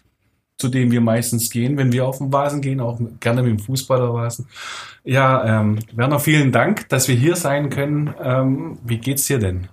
zu 0.59 0.69
dem 0.69 0.91
wir 0.91 1.01
meistens 1.01 1.51
gehen, 1.51 1.77
wenn 1.77 1.93
wir 1.93 2.07
auf 2.07 2.19
den 2.19 2.33
Vasen 2.33 2.63
gehen, 2.63 2.81
auch 2.81 2.99
gerne 3.21 3.43
mit 3.43 3.51
dem 3.51 3.59
Fußballervasen. 3.59 4.47
Ja, 5.05 5.61
ähm, 5.61 5.79
Werner, 5.95 6.19
vielen 6.19 6.51
Dank, 6.51 6.89
dass 6.89 7.09
wir 7.09 7.15
hier 7.15 7.37
sein 7.37 7.69
können. 7.69 8.15
Ähm, 8.23 8.79
wie 8.85 8.99
geht's 8.99 9.27
dir 9.27 9.39
denn? 9.39 9.69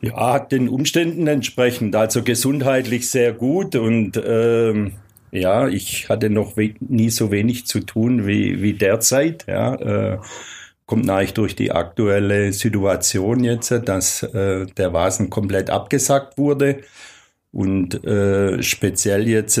Ja, 0.00 0.38
den 0.38 0.70
Umständen 0.70 1.26
entsprechend, 1.26 1.94
also 1.94 2.22
gesundheitlich 2.22 3.10
sehr 3.10 3.34
gut 3.34 3.76
und 3.76 4.18
ähm, 4.24 4.92
ja, 5.30 5.68
ich 5.68 6.08
hatte 6.08 6.30
noch 6.30 6.56
nie 6.56 7.10
so 7.10 7.30
wenig 7.30 7.66
zu 7.66 7.80
tun 7.80 8.26
wie, 8.26 8.62
wie 8.62 8.72
derzeit. 8.72 9.44
Ja, 9.46 9.74
äh, 9.74 10.18
kommt 10.86 11.04
natürlich 11.04 11.34
durch 11.34 11.54
die 11.54 11.70
aktuelle 11.70 12.52
Situation 12.52 13.44
jetzt, 13.44 13.70
dass 13.70 14.22
äh, 14.22 14.66
der 14.66 14.92
Vasen 14.92 15.30
komplett 15.30 15.70
abgesackt 15.70 16.36
wurde. 16.36 16.80
Und 17.52 18.04
äh, 18.04 18.62
speziell 18.62 19.26
jetzt 19.26 19.60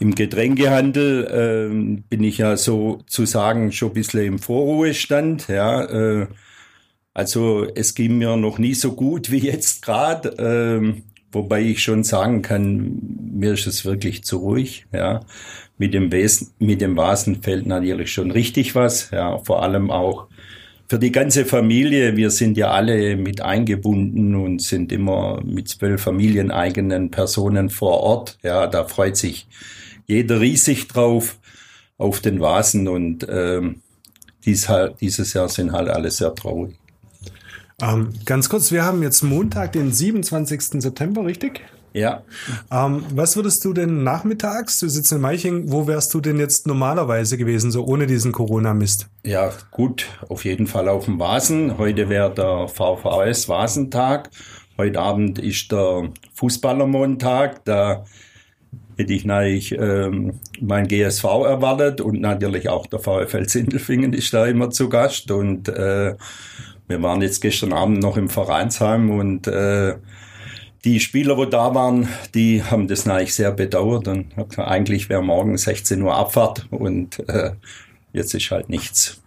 im 0.00 0.14
Getränkehandel 0.14 1.26
äh, 1.26 2.00
bin 2.08 2.24
ich 2.24 2.38
ja 2.38 2.56
sozusagen 2.56 3.72
schon 3.72 3.90
ein 3.90 3.94
bisschen 3.94 4.24
im 4.24 4.38
Vorruhestand. 4.38 5.48
Ja, 5.48 5.84
äh, 5.84 6.26
also 7.12 7.66
es 7.74 7.94
ging 7.94 8.18
mir 8.18 8.36
noch 8.36 8.58
nie 8.58 8.74
so 8.74 8.92
gut 8.92 9.30
wie 9.30 9.38
jetzt 9.38 9.82
gerade, 9.82 10.30
äh, 10.38 11.02
wobei 11.30 11.60
ich 11.62 11.82
schon 11.82 12.04
sagen 12.04 12.40
kann, 12.40 12.98
mir 13.34 13.52
ist 13.52 13.66
es 13.66 13.84
wirklich 13.84 14.24
zu 14.24 14.38
ruhig. 14.38 14.86
Ja, 14.92 15.20
mit 15.76 15.92
dem 15.92 16.10
Wesen, 16.10 16.52
mit 16.58 16.80
dem 16.80 16.96
Vasen 16.96 17.42
fällt 17.42 17.66
natürlich 17.66 18.12
schon 18.12 18.30
richtig 18.30 18.74
was. 18.74 19.10
Ja, 19.10 19.38
vor 19.38 19.62
allem 19.62 19.90
auch 19.90 20.28
für 20.88 20.98
die 20.98 21.12
ganze 21.12 21.44
Familie. 21.44 22.16
Wir 22.16 22.30
sind 22.30 22.56
ja 22.56 22.70
alle 22.70 23.16
mit 23.16 23.40
eingebunden 23.40 24.34
und 24.34 24.62
sind 24.62 24.92
immer 24.92 25.40
mit 25.44 25.68
zwölf 25.68 26.02
familieneigenen 26.02 27.10
Personen 27.10 27.70
vor 27.70 28.00
Ort. 28.00 28.38
Ja, 28.42 28.66
da 28.66 28.84
freut 28.84 29.16
sich 29.16 29.46
jeder 30.06 30.40
riesig 30.40 30.88
drauf 30.88 31.38
auf 31.96 32.20
den 32.20 32.40
Vasen 32.40 32.88
und 32.88 33.26
ähm, 33.28 33.80
dies 34.44 34.68
halt, 34.68 35.00
dieses 35.00 35.32
Jahr 35.32 35.48
sind 35.48 35.72
halt 35.72 35.88
alle 35.88 36.10
sehr 36.10 36.34
traurig. 36.34 36.76
Ähm, 37.80 38.10
ganz 38.24 38.48
kurz, 38.48 38.70
wir 38.70 38.84
haben 38.84 39.02
jetzt 39.02 39.22
Montag, 39.22 39.72
den 39.72 39.92
27. 39.92 40.82
September, 40.82 41.24
richtig? 41.24 41.62
Ja. 41.94 42.22
Ähm, 42.70 43.04
was 43.14 43.36
würdest 43.36 43.64
du 43.64 43.72
denn 43.72 44.02
nachmittags, 44.02 44.80
du 44.80 44.88
sitzt 44.88 45.12
in 45.12 45.20
Meiching, 45.20 45.70
wo 45.70 45.86
wärst 45.86 46.12
du 46.12 46.20
denn 46.20 46.38
jetzt 46.38 46.66
normalerweise 46.66 47.38
gewesen, 47.38 47.70
so 47.70 47.86
ohne 47.86 48.06
diesen 48.06 48.32
Corona-Mist? 48.32 49.08
Ja, 49.24 49.52
gut, 49.70 50.06
auf 50.28 50.44
jeden 50.44 50.66
Fall 50.66 50.88
auf 50.88 51.06
dem 51.06 51.18
Vasen. 51.18 51.78
Heute 51.78 52.08
wäre 52.10 52.34
der 52.34 52.68
VVS-Vasentag 52.68 54.28
Heute 54.76 54.98
Abend 54.98 55.38
ist 55.38 55.70
der 55.70 56.10
Fußballermontag. 56.34 57.64
Da 57.64 58.04
hätte 58.96 59.12
ich 59.12 59.24
natürlich 59.24 59.70
ähm, 59.70 60.40
mein 60.60 60.88
GSV 60.88 61.24
erwartet 61.24 62.00
und 62.00 62.20
natürlich 62.20 62.68
auch 62.68 62.88
der 62.88 62.98
VfL 62.98 63.48
Sindelfingen 63.48 64.12
ist 64.12 64.34
da 64.34 64.46
immer 64.46 64.70
zu 64.70 64.88
Gast. 64.88 65.30
Und 65.30 65.68
äh, 65.68 66.16
wir 66.88 67.02
waren 67.02 67.22
jetzt 67.22 67.40
gestern 67.40 67.72
Abend 67.72 68.02
noch 68.02 68.16
im 68.16 68.28
Vereinsheim 68.28 69.10
und 69.10 69.46
äh, 69.46 69.94
die 70.84 71.00
Spieler, 71.00 71.36
wo 71.36 71.46
da 71.46 71.74
waren, 71.74 72.08
die 72.34 72.62
haben 72.62 72.88
das 72.88 73.06
natürlich 73.06 73.34
sehr 73.34 73.52
bedauert 73.52 74.06
und 74.06 74.26
eigentlich 74.58 75.08
wäre 75.08 75.22
morgen 75.22 75.56
16 75.56 76.02
Uhr 76.02 76.14
Abfahrt 76.14 76.66
und 76.70 77.26
äh, 77.28 77.52
jetzt 78.12 78.34
ist 78.34 78.50
halt 78.50 78.68
nichts. 78.68 79.22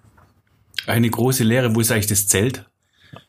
Eine 0.85 1.09
große 1.09 1.43
Lehre, 1.43 1.75
wo 1.75 1.81
ist 1.81 1.91
eigentlich 1.91 2.07
das 2.07 2.27
Zelt? 2.27 2.65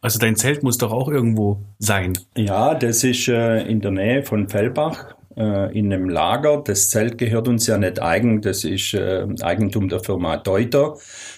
Also 0.01 0.19
dein 0.19 0.37
Zelt 0.37 0.63
muss 0.63 0.79
doch 0.79 0.93
auch 0.93 1.09
irgendwo 1.09 1.63
sein. 1.79 2.13
Ja, 2.37 2.75
das 2.75 3.03
ist 3.03 3.29
äh, 3.29 3.63
in 3.63 3.81
der 3.81 3.93
Nähe 3.93 4.23
von 4.23 4.49
Fellbach 4.49 5.15
äh, 5.39 5.79
in 5.79 5.93
einem 5.93 6.09
Lager. 6.09 6.63
Das 6.65 6.91
Zelt 6.91 7.17
gehört 7.19 7.49
uns 7.49 7.67
ja 7.67 7.79
nicht 7.79 8.03
eigen, 8.03 8.43
das 8.43 8.65
ist 8.65 8.95
äh, 8.95 9.27
Eigentum 9.41 9.89
der 9.89 10.01
Firma 10.01 10.37
Deuter. 10.37 10.97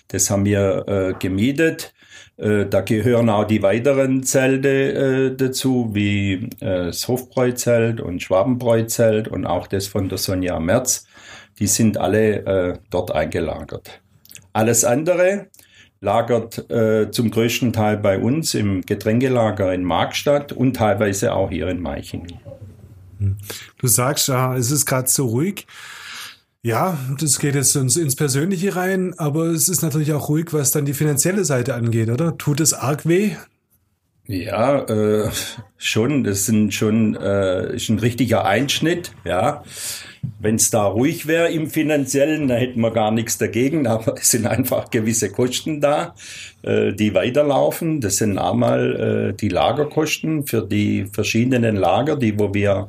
Das 0.08 0.30
haben 0.30 0.44
wir 0.44 0.84
äh, 0.88 1.14
gemietet. 1.18 1.94
Äh, 2.36 2.66
da 2.66 2.80
gehören 2.80 3.28
auch 3.28 3.44
die 3.44 3.62
weiteren 3.62 4.22
Zelte 4.22 4.68
äh, 4.68 5.36
dazu, 5.36 5.90
wie 5.92 6.48
äh, 6.60 6.86
das 6.86 7.06
Hofbräuzelt 7.06 8.00
und 8.00 8.22
Schwabenbräuzelt 8.22 9.28
und 9.28 9.46
auch 9.46 9.66
das 9.66 9.86
von 9.86 10.08
der 10.08 10.18
Sonja 10.18 10.58
Merz. 10.58 11.06
Die 11.58 11.66
sind 11.66 11.98
alle 11.98 12.80
dort 12.88 13.12
eingelagert. 13.12 14.00
Alles 14.54 14.82
andere 14.82 15.48
lagert 16.00 16.70
äh, 16.70 17.10
zum 17.10 17.30
größten 17.30 17.72
Teil 17.72 17.98
bei 17.98 18.18
uns 18.18 18.54
im 18.54 18.80
Getränkelager 18.80 19.72
in 19.74 19.84
Markstadt 19.84 20.52
und 20.52 20.76
teilweise 20.76 21.34
auch 21.34 21.50
hier 21.50 21.68
in 21.68 21.80
Meichingen. 21.80 22.40
Du 23.78 23.86
sagst 23.86 24.28
ja, 24.28 24.56
es 24.56 24.70
ist 24.70 24.86
gerade 24.86 25.08
so 25.08 25.26
ruhig. 25.26 25.66
Ja, 26.62 26.98
das 27.18 27.38
geht 27.38 27.54
jetzt 27.54 27.74
uns 27.76 27.96
ins 27.96 28.16
Persönliche 28.16 28.76
rein, 28.76 29.14
aber 29.18 29.46
es 29.46 29.68
ist 29.68 29.82
natürlich 29.82 30.12
auch 30.12 30.28
ruhig, 30.28 30.52
was 30.52 30.72
dann 30.72 30.84
die 30.84 30.92
finanzielle 30.92 31.44
Seite 31.44 31.74
angeht, 31.74 32.10
oder? 32.10 32.36
Tut 32.36 32.60
es 32.60 32.74
arg 32.74 33.06
weh? 33.06 33.32
Ja, 34.26 34.82
äh, 34.82 35.30
schon. 35.76 36.22
Das 36.22 36.46
sind 36.46 36.72
schon 36.72 37.16
äh, 37.16 37.74
ist 37.74 37.88
ein 37.88 37.98
richtiger 37.98 38.44
Einschnitt. 38.44 39.10
Ja, 39.24 39.64
wenn 40.38 40.54
es 40.54 40.70
da 40.70 40.84
ruhig 40.84 41.26
wäre 41.26 41.50
im 41.50 41.68
finanziellen, 41.68 42.46
da 42.46 42.54
hätten 42.54 42.80
wir 42.80 42.92
gar 42.92 43.10
nichts 43.10 43.38
dagegen. 43.38 43.86
Aber 43.88 44.14
es 44.18 44.30
sind 44.30 44.46
einfach 44.46 44.90
gewisse 44.90 45.32
Kosten 45.32 45.80
da, 45.80 46.14
äh, 46.62 46.92
die 46.92 47.14
weiterlaufen. 47.14 48.00
Das 48.00 48.18
sind 48.18 48.38
einmal 48.38 49.30
äh, 49.30 49.34
die 49.34 49.48
Lagerkosten 49.48 50.46
für 50.46 50.62
die 50.62 51.06
verschiedenen 51.10 51.74
Lager, 51.74 52.16
die 52.16 52.38
wo 52.38 52.54
wir 52.54 52.88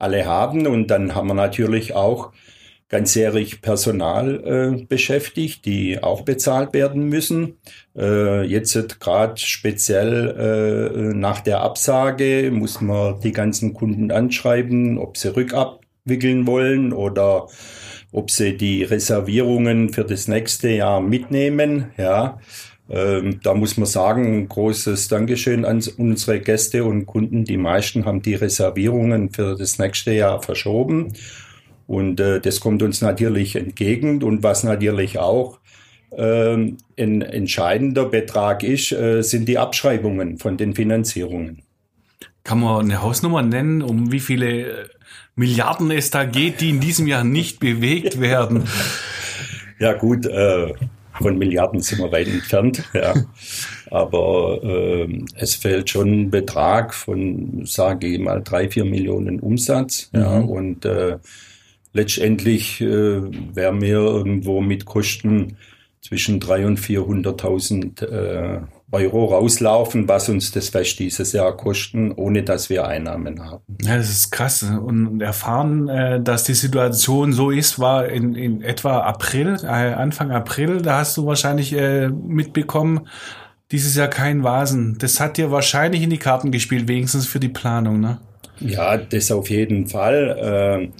alle 0.00 0.26
haben. 0.26 0.66
Und 0.66 0.88
dann 0.88 1.14
haben 1.14 1.28
wir 1.28 1.34
natürlich 1.34 1.94
auch 1.94 2.32
ganzjährig 2.90 3.62
Personal 3.62 4.80
äh, 4.80 4.84
beschäftigt, 4.84 5.64
die 5.64 6.02
auch 6.02 6.22
bezahlt 6.22 6.74
werden 6.74 7.08
müssen. 7.08 7.58
Äh, 7.96 8.42
jetzt 8.42 9.00
gerade 9.00 9.36
speziell 9.36 10.90
äh, 10.92 11.14
nach 11.14 11.40
der 11.40 11.60
Absage 11.60 12.50
muss 12.52 12.80
man 12.80 13.20
die 13.20 13.32
ganzen 13.32 13.74
Kunden 13.74 14.10
anschreiben, 14.10 14.98
ob 14.98 15.16
sie 15.16 15.34
rückabwickeln 15.34 16.46
wollen 16.48 16.92
oder 16.92 17.46
ob 18.12 18.32
sie 18.32 18.56
die 18.56 18.82
Reservierungen 18.82 19.90
für 19.90 20.04
das 20.04 20.26
nächste 20.26 20.68
Jahr 20.70 21.00
mitnehmen. 21.00 21.90
Ja, 21.96 22.40
ähm, 22.90 23.38
da 23.42 23.54
muss 23.54 23.76
man 23.76 23.86
sagen, 23.86 24.40
ein 24.40 24.48
großes 24.48 25.06
Dankeschön 25.06 25.64
an 25.64 25.80
unsere 25.96 26.40
Gäste 26.40 26.84
und 26.84 27.06
Kunden. 27.06 27.44
Die 27.44 27.56
meisten 27.56 28.04
haben 28.04 28.20
die 28.20 28.34
Reservierungen 28.34 29.30
für 29.30 29.56
das 29.56 29.78
nächste 29.78 30.12
Jahr 30.12 30.42
verschoben. 30.42 31.12
Und 31.86 32.18
äh, 32.18 32.40
das 32.40 32.58
kommt 32.58 32.82
uns 32.82 33.00
natürlich 33.00 33.54
entgegen. 33.54 34.24
Und 34.24 34.42
was 34.42 34.64
natürlich 34.64 35.20
auch 35.20 35.60
ähm, 36.16 36.78
ein 36.98 37.22
entscheidender 37.22 38.06
Betrag 38.06 38.64
ist, 38.64 38.90
äh, 38.90 39.22
sind 39.22 39.48
die 39.48 39.58
Abschreibungen 39.58 40.38
von 40.38 40.56
den 40.56 40.74
Finanzierungen. 40.74 41.62
Kann 42.42 42.58
man 42.58 42.86
eine 42.86 43.02
Hausnummer 43.02 43.42
nennen, 43.42 43.82
um 43.82 44.10
wie 44.10 44.20
viele 44.20 44.62
äh, 44.62 44.88
Milliarden 45.36 45.92
es 45.92 46.10
da 46.10 46.24
geht, 46.24 46.60
die 46.60 46.70
in 46.70 46.80
diesem 46.80 47.06
Jahr 47.06 47.22
nicht 47.22 47.60
bewegt 47.60 48.20
werden? 48.20 48.64
ja 49.78 49.92
gut, 49.92 50.26
äh, 50.26 50.74
von 51.20 51.38
Milliarden 51.38 51.80
sind 51.80 51.98
wir 51.98 52.12
weit 52.12 52.28
entfernt. 52.28 52.82
Ja. 52.94 53.14
Aber 53.90 54.60
äh, 54.62 55.24
es 55.36 55.54
fällt 55.54 55.90
schon 55.90 56.22
ein 56.22 56.30
Betrag 56.30 56.94
von, 56.94 57.64
sage 57.64 58.06
ich 58.06 58.18
mal, 58.18 58.42
drei, 58.42 58.68
vier 58.68 58.84
Millionen 58.84 59.40
Umsatz. 59.40 60.10
Mhm. 60.12 60.20
Ja, 60.20 60.38
und 60.38 60.84
äh, 60.84 61.18
letztendlich 61.92 62.80
äh, 62.80 62.86
wären 63.54 63.80
wir 63.80 63.98
irgendwo 63.98 64.60
mit 64.60 64.84
Kosten 64.84 65.56
zwischen 66.00 66.40
300.000 66.40 66.66
und 66.66 66.80
400.000 66.80 68.02
äh, 68.06 68.60
Euro 68.92 69.26
rauslaufen, 69.26 70.08
was 70.08 70.28
uns 70.28 70.50
das 70.50 70.70
Fest 70.70 70.98
dieses 70.98 71.32
Jahr 71.32 71.56
kosten, 71.56 72.12
ohne 72.12 72.42
dass 72.42 72.70
wir 72.70 72.86
Einnahmen 72.86 73.44
haben. 73.44 73.62
Ja, 73.82 73.96
das 73.96 74.10
ist 74.10 74.30
krass. 74.32 74.62
Und 74.62 75.20
erfahren, 75.20 75.88
äh, 75.88 76.20
dass 76.20 76.44
die 76.44 76.54
Situation 76.54 77.32
so 77.32 77.50
ist, 77.50 77.78
war 77.78 78.08
in, 78.08 78.34
in 78.34 78.62
etwa 78.62 79.00
April, 79.00 79.56
äh, 79.62 79.66
Anfang 79.66 80.32
April. 80.32 80.82
Da 80.82 80.98
hast 80.98 81.16
du 81.16 81.26
wahrscheinlich 81.26 81.72
äh, 81.72 82.08
mitbekommen, 82.08 83.06
dieses 83.70 83.94
Jahr 83.94 84.08
kein 84.08 84.42
Vasen. 84.42 84.96
Das 84.98 85.20
hat 85.20 85.36
dir 85.36 85.50
wahrscheinlich 85.50 86.02
in 86.02 86.10
die 86.10 86.18
Karten 86.18 86.50
gespielt, 86.50 86.88
wenigstens 86.88 87.26
für 87.26 87.40
die 87.40 87.48
Planung, 87.48 88.00
ne? 88.00 88.18
Ja, 88.58 88.96
das 88.96 89.30
auf 89.30 89.48
jeden 89.48 89.86
Fall. 89.86 90.90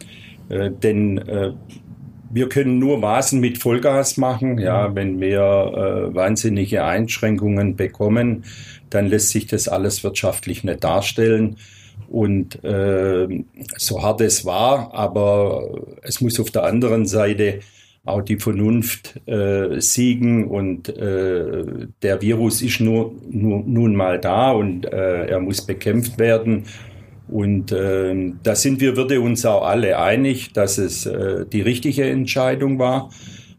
Äh, 0.51 0.55
äh, 0.55 0.71
denn 0.71 1.19
äh, 1.19 1.53
wir 2.31 2.49
können 2.49 2.79
nur 2.79 3.03
Vasen 3.03 3.41
mit 3.41 3.59
Vollgas 3.59 4.17
machen. 4.17 4.59
Ja, 4.59 4.89
mhm. 4.89 4.95
wenn 4.95 5.21
wir 5.21 5.41
äh, 5.41 6.15
wahnsinnige 6.15 6.85
Einschränkungen 6.85 7.77
bekommen, 7.77 8.45
dann 8.89 9.07
lässt 9.07 9.31
sich 9.31 9.47
das 9.47 9.69
alles 9.69 10.03
wirtschaftlich 10.05 10.65
nicht 10.65 10.83
darstellen. 10.83 11.57
Und 12.09 12.65
äh, 12.65 13.45
so 13.77 14.03
hart 14.03 14.21
es 14.21 14.45
war, 14.45 14.93
aber 14.95 15.69
es 16.03 16.21
muss 16.21 16.41
auf 16.41 16.51
der 16.51 16.65
anderen 16.65 17.07
Seite 17.07 17.61
auch 18.05 18.23
die 18.23 18.39
Vernunft 18.39 19.21
äh, 19.27 19.81
siegen 19.81 20.49
und 20.49 20.89
äh, 20.89 21.65
der 22.03 22.23
Virus 22.23 22.63
ist 22.63 22.81
nur, 22.81 23.13
nur 23.31 23.63
nun 23.65 23.95
mal 23.95 24.19
da 24.19 24.53
und 24.53 24.87
äh, 24.87 25.27
er 25.27 25.39
muss 25.39 25.61
bekämpft 25.61 26.19
werden 26.19 26.65
und 27.31 27.71
äh, 27.71 28.33
da 28.43 28.57
sind 28.57 28.81
wir, 28.81 28.97
würde 28.97 29.21
uns 29.21 29.47
auch 29.47 29.65
alle 29.65 29.99
einig, 29.99 30.53
dass 30.53 30.79
es 30.79 31.07
äh, 31.07 31.47
die 31.47 31.61
richtige 31.61 32.11
Entscheidung 32.11 32.81
war. 32.81 33.11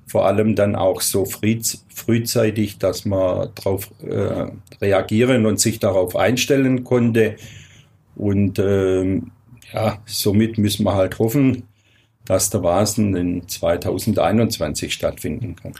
Vor 0.05 0.25
allem 0.25 0.55
dann 0.55 0.75
auch 0.75 0.99
so 0.99 1.23
frühzeitig, 1.23 2.79
dass 2.79 3.05
man 3.05 3.49
darauf 3.55 3.89
äh, 4.03 4.47
reagieren 4.81 5.45
und 5.45 5.61
sich 5.61 5.79
darauf 5.79 6.17
einstellen 6.17 6.83
konnte. 6.83 7.37
Und 8.15 8.59
äh, 8.59 9.21
ja, 9.73 9.99
somit 10.05 10.57
müssen 10.57 10.83
wir 10.83 10.95
halt 10.95 11.17
hoffen, 11.17 11.63
dass 12.25 12.49
der 12.49 12.63
Vasen 12.63 13.15
in 13.15 13.47
2021 13.47 14.93
stattfinden 14.93 15.55
kann. 15.55 15.71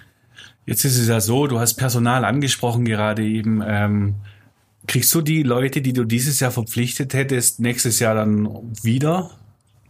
Jetzt 0.66 0.86
ist 0.86 0.98
es 0.98 1.10
ja 1.10 1.20
so, 1.20 1.46
du 1.46 1.60
hast 1.60 1.74
Personal 1.74 2.24
angesprochen 2.24 2.86
gerade 2.86 3.24
eben. 3.26 3.62
Ähm, 3.68 4.16
Kriegst 4.88 5.14
du 5.14 5.22
die 5.22 5.44
Leute, 5.44 5.82
die 5.82 5.94
du 5.94 6.04
dieses 6.04 6.40
Jahr 6.40 6.52
verpflichtet 6.52 7.14
hättest, 7.14 7.60
nächstes 7.60 8.00
Jahr 8.00 8.16
dann 8.16 8.48
wieder? 8.84 9.32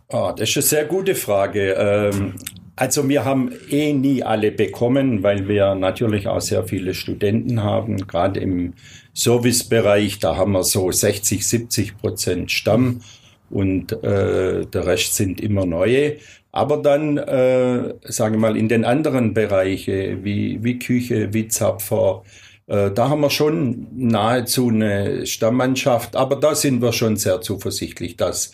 Oh, 0.10 0.32
das 0.36 0.49
ist 0.49 0.58
eine 0.58 0.63
sehr 0.63 0.86
gute 0.86 1.15
Frage. 1.15 1.73
Ähm, 1.77 2.34
also 2.75 3.08
wir 3.08 3.23
haben 3.23 3.51
eh 3.69 3.93
nie 3.93 4.23
alle 4.23 4.51
bekommen, 4.51 5.23
weil 5.23 5.47
wir 5.47 5.75
natürlich 5.75 6.27
auch 6.27 6.41
sehr 6.41 6.65
viele 6.65 6.93
Studenten 6.93 7.63
haben. 7.63 8.08
Gerade 8.08 8.39
im 8.39 8.73
Servicebereich, 9.13 10.19
da 10.19 10.36
haben 10.36 10.54
wir 10.54 10.63
so 10.63 10.91
60, 10.91 11.45
70 11.45 11.97
Prozent 11.97 12.51
Stamm 12.51 13.01
und 13.49 13.91
äh, 14.04 14.65
der 14.65 14.86
Rest 14.86 15.15
sind 15.15 15.39
immer 15.39 15.65
neue. 15.65 16.17
Aber 16.51 16.77
dann, 16.77 17.17
äh, 17.17 17.93
sage 18.04 18.36
ich 18.36 18.41
mal, 18.41 18.58
in 18.58 18.67
den 18.67 18.84
anderen 18.84 19.34
Bereichen 19.34 20.23
wie, 20.23 20.62
wie 20.63 20.80
Küche, 20.80 21.34
wie 21.34 21.47
Zapfer, 21.47 22.23
äh, 22.71 22.89
da 22.89 23.10
haben 23.10 23.19
wir 23.19 23.29
schon 23.29 23.88
nahezu 23.91 24.69
eine 24.69 25.25
Stammmannschaft, 25.25 26.15
aber 26.15 26.38
da 26.38 26.55
sind 26.55 26.81
wir 26.81 26.93
schon 26.93 27.17
sehr 27.17 27.41
zuversichtlich, 27.41 28.15
dass 28.15 28.53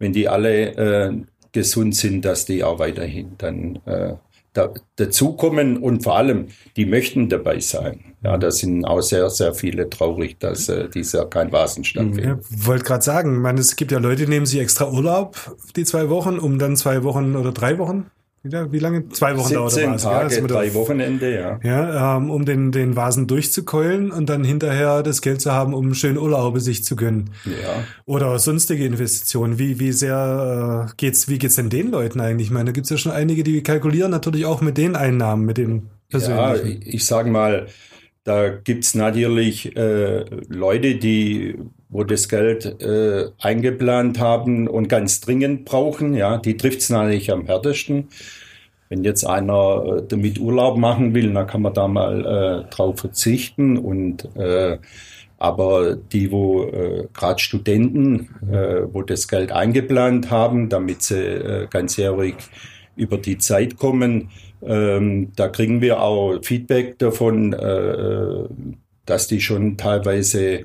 wenn 0.00 0.12
die 0.12 0.28
alle 0.28 0.74
äh, 0.74 1.12
gesund 1.52 1.94
sind, 1.94 2.24
dass 2.24 2.44
die 2.44 2.64
auch 2.64 2.80
weiterhin 2.80 3.32
dann 3.38 3.76
äh, 3.86 4.14
da, 4.52 4.74
dazukommen 4.96 5.78
und 5.78 6.02
vor 6.02 6.16
allem, 6.16 6.48
die 6.76 6.86
möchten 6.86 7.28
dabei 7.28 7.60
sein. 7.60 8.16
Ja, 8.24 8.36
da 8.36 8.50
sind 8.50 8.84
auch 8.84 9.00
sehr, 9.00 9.30
sehr 9.30 9.54
viele 9.54 9.88
traurig, 9.88 10.38
dass 10.40 10.68
äh, 10.68 10.88
dieses 10.88 11.12
Jahr 11.12 11.30
kein 11.30 11.52
Vasen 11.52 11.84
stattfindet. 11.84 12.24
Ja, 12.24 12.66
wollte 12.66 12.84
gerade 12.84 13.04
sagen, 13.04 13.40
man, 13.40 13.58
es 13.58 13.76
gibt 13.76 13.92
ja 13.92 13.98
Leute, 13.98 14.24
die 14.24 14.30
nehmen 14.30 14.46
sich 14.46 14.58
extra 14.58 14.90
Urlaub, 14.90 15.56
die 15.76 15.84
zwei 15.84 16.08
Wochen, 16.08 16.40
um 16.40 16.58
dann 16.58 16.76
zwei 16.76 17.04
Wochen 17.04 17.36
oder 17.36 17.52
drei 17.52 17.78
Wochen 17.78 18.10
wie 18.44 18.78
lange? 18.78 19.08
Zwei 19.10 19.36
Wochen 19.36 19.54
dauert 19.54 19.76
der 19.76 19.90
Vasen. 19.92 20.10
Tage, 20.10 20.34
ja, 20.34 20.46
drei 20.46 20.74
Wochenende, 20.74 21.32
ja. 21.32 21.60
Ja, 21.62 22.16
ähm, 22.16 22.30
um 22.30 22.44
den, 22.44 22.72
den 22.72 22.96
Vasen 22.96 23.28
durchzukeulen 23.28 24.10
und 24.10 24.28
dann 24.28 24.42
hinterher 24.42 25.04
das 25.04 25.22
Geld 25.22 25.40
zu 25.40 25.52
haben, 25.52 25.74
um 25.74 25.94
schön 25.94 26.18
Urlaube 26.18 26.60
sich 26.60 26.82
zu 26.82 26.96
gönnen. 26.96 27.30
Ja. 27.44 27.84
Oder 28.04 28.38
sonstige 28.40 28.84
Investitionen. 28.84 29.60
Wie, 29.60 29.78
wie 29.78 29.92
sehr 29.92 30.88
äh, 30.88 30.92
geht's, 30.96 31.28
wie 31.28 31.38
geht's 31.38 31.54
denn 31.54 31.70
den 31.70 31.92
Leuten 31.92 32.20
eigentlich? 32.20 32.48
Ich 32.48 32.52
meine, 32.52 32.66
da 32.66 32.72
gibt's 32.72 32.90
ja 32.90 32.96
schon 32.96 33.12
einige, 33.12 33.44
die 33.44 33.62
kalkulieren 33.62 34.10
natürlich 34.10 34.44
auch 34.44 34.60
mit 34.60 34.76
den 34.76 34.96
Einnahmen, 34.96 35.44
mit 35.44 35.58
den 35.58 35.90
persönlichen. 36.08 36.82
Ja, 36.82 36.88
ich 36.92 37.06
sage 37.06 37.30
mal, 37.30 37.68
da 38.24 38.48
gibt's 38.48 38.94
natürlich 38.94 39.76
äh, 39.76 40.24
Leute, 40.48 40.96
die 40.96 41.58
wo 41.92 42.04
das 42.04 42.28
Geld 42.28 42.82
äh, 42.82 43.28
eingeplant 43.38 44.18
haben 44.18 44.66
und 44.66 44.88
ganz 44.88 45.20
dringend 45.20 45.66
brauchen. 45.66 46.14
Ja, 46.14 46.38
die 46.38 46.56
trifft's 46.56 46.88
natürlich 46.88 47.30
am 47.30 47.46
härtesten. 47.46 48.08
Wenn 48.88 49.04
jetzt 49.04 49.24
einer 49.24 49.98
äh, 49.98 50.02
damit 50.08 50.40
Urlaub 50.40 50.78
machen 50.78 51.14
will, 51.14 51.32
dann 51.32 51.46
kann 51.46 51.62
man 51.62 51.74
da 51.74 51.86
mal 51.88 52.64
äh, 52.66 52.74
drauf 52.74 52.98
verzichten. 52.98 53.76
Und 53.76 54.24
äh, 54.36 54.78
aber 55.38 55.96
die, 55.96 56.32
wo 56.32 56.64
äh, 56.64 57.08
gerade 57.12 57.40
Studenten, 57.40 58.28
äh, 58.50 58.82
wo 58.90 59.02
das 59.02 59.28
Geld 59.28 59.52
eingeplant 59.52 60.30
haben, 60.30 60.70
damit 60.70 61.02
sie 61.02 61.20
äh, 61.20 61.66
ganzjährig 61.68 62.36
über 62.96 63.18
die 63.18 63.36
Zeit 63.36 63.76
kommen, 63.76 64.30
ähm, 64.62 65.32
da 65.36 65.48
kriegen 65.48 65.80
wir 65.82 66.00
auch 66.00 66.38
Feedback 66.42 66.98
davon, 66.98 67.52
äh, 67.52 68.44
dass 69.04 69.26
die 69.26 69.40
schon 69.40 69.76
teilweise 69.76 70.64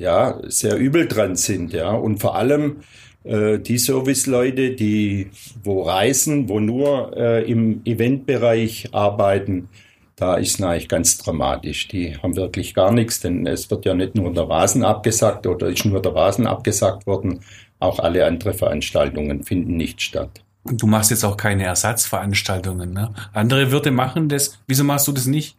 ja 0.00 0.40
sehr 0.48 0.76
übel 0.76 1.06
dran 1.06 1.36
sind, 1.36 1.72
ja 1.72 1.90
und 1.90 2.18
vor 2.18 2.34
allem 2.34 2.78
äh, 3.22 3.58
die 3.58 3.78
Serviceleute, 3.78 4.70
die 4.72 5.30
wo 5.62 5.82
reisen, 5.82 6.48
wo 6.48 6.58
nur 6.58 7.16
äh, 7.16 7.48
im 7.50 7.82
Eventbereich 7.84 8.88
arbeiten, 8.92 9.68
da 10.16 10.34
ist 10.36 10.58
es 10.58 10.62
eigentlich 10.62 10.88
ganz 10.88 11.18
dramatisch. 11.18 11.88
Die 11.88 12.16
haben 12.16 12.36
wirklich 12.36 12.74
gar 12.74 12.92
nichts, 12.92 13.20
denn 13.20 13.46
es 13.46 13.70
wird 13.70 13.84
ja 13.84 13.94
nicht 13.94 14.14
nur 14.14 14.32
der 14.32 14.48
Rasen 14.48 14.84
abgesagt 14.84 15.46
oder 15.46 15.68
ist 15.68 15.84
nur 15.84 16.00
der 16.00 16.14
Rasen 16.14 16.46
abgesagt 16.46 17.06
worden, 17.06 17.40
auch 17.78 17.98
alle 17.98 18.26
anderen 18.26 18.54
Veranstaltungen 18.54 19.44
finden 19.44 19.76
nicht 19.76 20.00
statt. 20.00 20.42
Du 20.64 20.86
machst 20.86 21.10
jetzt 21.10 21.24
auch 21.24 21.36
keine 21.36 21.64
Ersatzveranstaltungen, 21.64 22.92
ne? 22.92 23.14
Andere 23.32 23.70
Wirte 23.70 23.90
machen 23.90 24.28
das. 24.28 24.58
Wieso 24.66 24.84
machst 24.84 25.08
du 25.08 25.12
das 25.12 25.26
nicht? 25.26 25.56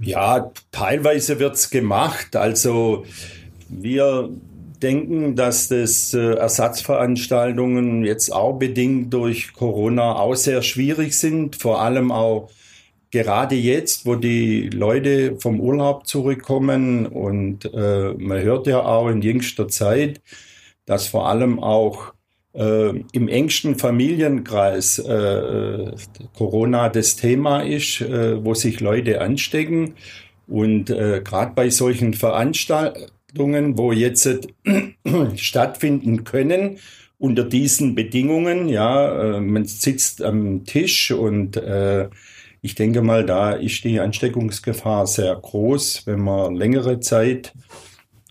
Ja, 0.00 0.50
teilweise 0.72 1.38
wird's 1.38 1.68
gemacht. 1.70 2.34
Also 2.36 3.04
wir 3.68 4.30
denken, 4.82 5.36
dass 5.36 5.68
das 5.68 6.12
äh, 6.14 6.34
Ersatzveranstaltungen 6.34 8.04
jetzt 8.04 8.32
auch 8.32 8.54
bedingt 8.58 9.12
durch 9.14 9.52
Corona 9.52 10.16
auch 10.16 10.34
sehr 10.34 10.62
schwierig 10.62 11.18
sind, 11.18 11.56
vor 11.56 11.80
allem 11.80 12.12
auch 12.12 12.50
gerade 13.10 13.54
jetzt, 13.54 14.06
wo 14.06 14.16
die 14.16 14.68
Leute 14.70 15.36
vom 15.38 15.60
Urlaub 15.60 16.06
zurückkommen 16.06 17.06
und 17.06 17.64
äh, 17.72 18.12
man 18.18 18.42
hört 18.42 18.66
ja 18.66 18.84
auch 18.84 19.08
in 19.08 19.22
jüngster 19.22 19.68
Zeit, 19.68 20.20
dass 20.84 21.06
vor 21.06 21.28
allem 21.28 21.62
auch 21.62 22.12
äh, 22.54 22.90
im 23.12 23.28
engsten 23.28 23.76
Familienkreis 23.76 24.98
äh, 24.98 25.92
Corona 26.36 26.88
das 26.88 27.16
Thema 27.16 27.60
ist, 27.60 28.00
äh, 28.00 28.44
wo 28.44 28.54
sich 28.54 28.80
Leute 28.80 29.20
anstecken. 29.20 29.94
Und 30.46 30.90
äh, 30.90 31.22
gerade 31.24 31.52
bei 31.54 31.70
solchen 31.70 32.14
Veranstaltungen, 33.34 33.76
wo 33.76 33.92
jetzt 33.92 34.26
äh, 34.26 34.94
stattfinden 35.36 36.24
können, 36.24 36.78
unter 37.18 37.44
diesen 37.44 37.94
Bedingungen, 37.94 38.68
ja, 38.68 39.36
äh, 39.36 39.40
man 39.40 39.64
sitzt 39.64 40.22
am 40.22 40.64
Tisch 40.64 41.10
und 41.10 41.56
äh, 41.56 42.08
ich 42.60 42.74
denke 42.74 43.02
mal, 43.02 43.26
da 43.26 43.52
ist 43.52 43.84
die 43.84 44.00
Ansteckungsgefahr 44.00 45.06
sehr 45.06 45.34
groß, 45.34 46.06
wenn 46.06 46.20
man 46.20 46.54
längere 46.54 47.00
Zeit 47.00 47.52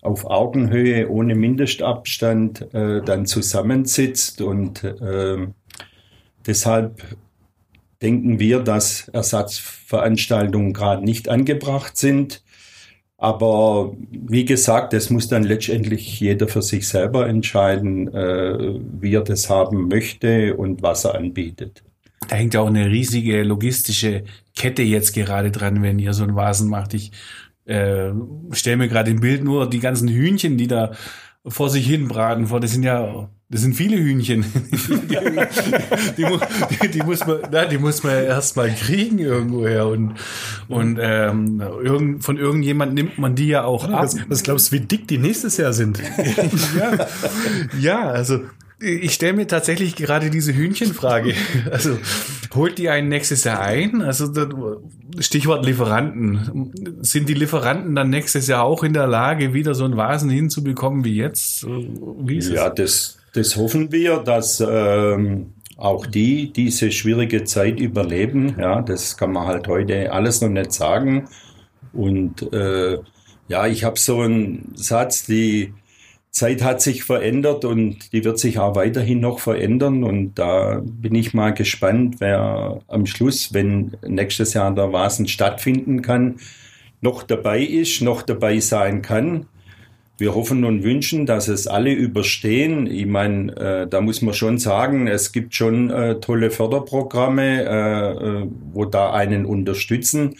auf 0.01 0.25
Augenhöhe 0.25 1.09
ohne 1.09 1.35
Mindestabstand 1.35 2.73
äh, 2.73 3.01
dann 3.01 3.25
zusammensitzt 3.25 4.41
und 4.41 4.83
äh, 4.83 5.47
deshalb 6.45 7.03
denken 8.01 8.37
wir, 8.39 8.59
dass 8.59 9.07
Ersatzveranstaltungen 9.09 10.73
gerade 10.73 11.05
nicht 11.05 11.29
angebracht 11.29 11.95
sind. 11.95 12.43
Aber 13.23 13.95
wie 14.11 14.43
gesagt, 14.43 14.91
das 14.91 15.09
muss 15.09 15.29
dann 15.29 15.43
letztendlich 15.43 16.19
jeder 16.19 16.49
für 16.49 16.61
sich 16.61 16.85
selber 16.89 17.25
entscheiden, 17.25 18.13
äh, 18.13 18.81
wie 18.99 19.15
er 19.15 19.21
das 19.21 19.49
haben 19.49 19.87
möchte 19.87 20.57
und 20.57 20.81
was 20.81 21.05
er 21.05 21.15
anbietet. 21.15 21.83
Da 22.27 22.35
hängt 22.35 22.53
ja 22.53 22.59
auch 22.59 22.67
eine 22.67 22.89
riesige 22.89 23.43
logistische 23.43 24.25
Kette 24.57 24.81
jetzt 24.81 25.13
gerade 25.13 25.51
dran, 25.51 25.81
wenn 25.81 25.99
ihr 25.99 26.11
so 26.11 26.25
ein 26.25 26.35
Vasen 26.35 26.69
macht. 26.69 26.95
Ich 26.95 27.13
äh, 27.63 28.11
stell 28.51 28.75
mir 28.75 28.89
gerade 28.89 29.11
im 29.11 29.21
Bild 29.21 29.41
nur 29.41 29.69
die 29.69 29.79
ganzen 29.79 30.09
Hühnchen, 30.09 30.57
die 30.57 30.67
da 30.67 30.91
vor 31.45 31.69
sich 31.69 31.85
hin 31.85 32.07
braten 32.07 32.47
vor. 32.47 32.59
Das 32.59 32.71
sind 32.71 32.83
ja, 32.83 33.29
das 33.49 33.61
sind 33.61 33.75
viele 33.75 33.97
Hühnchen. 33.97 34.45
die, 36.17 36.25
die, 36.81 36.87
die, 36.89 37.03
muss 37.03 37.25
man, 37.25 37.39
na, 37.51 37.65
die 37.65 37.77
muss 37.77 38.03
man 38.03 38.13
erst 38.23 38.55
mal 38.55 38.69
kriegen 38.73 39.19
irgendwoher 39.19 39.87
und 39.87 40.15
und 40.69 40.99
ähm, 41.01 41.61
irgend, 41.61 42.23
von 42.23 42.37
irgendjemand 42.37 42.93
nimmt 42.93 43.17
man 43.17 43.35
die 43.35 43.47
ja 43.47 43.63
auch 43.63 43.83
ab. 43.89 44.03
Was, 44.03 44.17
was 44.29 44.43
glaubst 44.43 44.71
du, 44.71 44.77
wie 44.77 44.81
dick 44.81 45.07
die 45.07 45.17
nächstes 45.17 45.57
Jahr 45.57 45.73
sind? 45.73 45.99
ja, 46.77 47.07
ja, 47.79 48.01
also 48.09 48.39
ich 48.79 49.13
stelle 49.13 49.33
mir 49.33 49.47
tatsächlich 49.47 49.95
gerade 49.95 50.29
diese 50.29 50.53
Hühnchenfrage. 50.53 51.33
Also 51.71 51.97
holt 52.53 52.77
die 52.77 52.89
einen 52.89 53.09
nächstes 53.09 53.43
Jahr 53.43 53.61
ein? 53.61 54.01
Also 54.01 54.31
Stichwort 55.19 55.65
Lieferanten. 55.65 56.71
Sind 57.01 57.29
die 57.29 57.33
Lieferanten 57.33 57.95
dann 57.95 58.09
nächstes 58.09 58.47
Jahr 58.47 58.63
auch 58.63 58.83
in 58.83 58.93
der 58.93 59.07
Lage, 59.07 59.53
wieder 59.53 59.73
so 59.73 59.85
einen 59.85 59.97
Vasen 59.97 60.29
hinzubekommen 60.29 61.03
wie 61.03 61.15
jetzt? 61.15 61.65
Wie 61.65 62.37
ist 62.37 62.49
ja, 62.49 62.69
das, 62.69 63.17
das 63.33 63.55
hoffen 63.55 63.91
wir, 63.91 64.17
dass 64.17 64.63
ähm, 64.65 65.53
auch 65.77 66.05
die 66.05 66.51
diese 66.53 66.91
schwierige 66.91 67.43
Zeit 67.43 67.79
überleben. 67.79 68.55
Ja, 68.59 68.81
das 68.81 69.17
kann 69.17 69.31
man 69.31 69.47
halt 69.47 69.67
heute 69.67 70.11
alles 70.11 70.41
noch 70.41 70.49
nicht 70.49 70.71
sagen. 70.71 71.27
Und 71.91 72.53
äh, 72.53 72.99
ja, 73.47 73.67
ich 73.67 73.83
habe 73.83 73.99
so 73.99 74.21
einen 74.21 74.73
Satz, 74.75 75.25
die 75.25 75.73
Zeit 76.33 76.63
hat 76.63 76.81
sich 76.81 77.03
verändert 77.03 77.63
und 77.63 78.11
die 78.11 78.25
wird 78.25 78.39
sich 78.39 78.57
auch 78.57 78.75
weiterhin 78.75 79.19
noch 79.19 79.37
verändern. 79.39 80.03
Und 80.03 80.33
da 80.33 80.81
bin 80.83 81.13
ich 81.13 81.35
mal 81.35 81.51
gespannt, 81.51 82.15
wer 82.17 82.81
am 82.87 83.05
Schluss, 83.05 83.53
wenn 83.53 83.95
nächstes 84.05 84.55
Jahr 84.55 84.73
der 84.73 84.91
Vasen 84.91 85.27
stattfinden 85.27 86.01
kann, 86.01 86.37
noch 87.01 87.21
dabei 87.21 87.61
ist, 87.61 88.01
noch 88.01 88.23
dabei 88.23 88.59
sein 88.59 89.03
kann. 89.03 89.45
Wir 90.17 90.33
hoffen 90.33 90.63
und 90.63 90.83
wünschen, 90.83 91.27
dass 91.27 91.47
es 91.47 91.67
alle 91.67 91.91
überstehen. 91.91 92.87
Ich 92.87 93.05
meine, 93.05 93.55
äh, 93.55 93.87
da 93.87 94.01
muss 94.01 94.23
man 94.23 94.33
schon 94.33 94.57
sagen, 94.57 95.05
es 95.05 95.33
gibt 95.33 95.53
schon 95.53 95.91
äh, 95.91 96.19
tolle 96.19 96.49
Förderprogramme, 96.49 97.63
äh, 97.63 98.41
äh 98.41 98.47
wo 98.73 98.85
da 98.85 99.13
einen 99.13 99.45
unterstützen. 99.45 100.35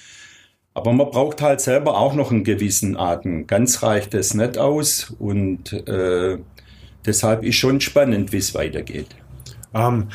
Aber 0.74 0.92
man 0.92 1.10
braucht 1.12 1.42
halt 1.42 1.62
selber 1.62 1.98
auch 1.98 2.16
noch 2.16 2.32
einen 2.32 2.44
gewissen 2.44 2.98
Atem. 2.98 3.46
Ganz 3.46 3.84
reicht 3.84 4.14
es 4.14 4.34
nicht 4.34 4.58
aus 4.58 5.14
und 5.20 5.72
äh, 5.88 6.40
deshalb 7.06 7.44
ist 7.44 7.56
schon 7.56 7.80
spannend, 7.80 8.32
wie 8.32 8.38
es 8.38 8.56
weitergeht. 8.56 9.16
Ähm, 9.74 10.10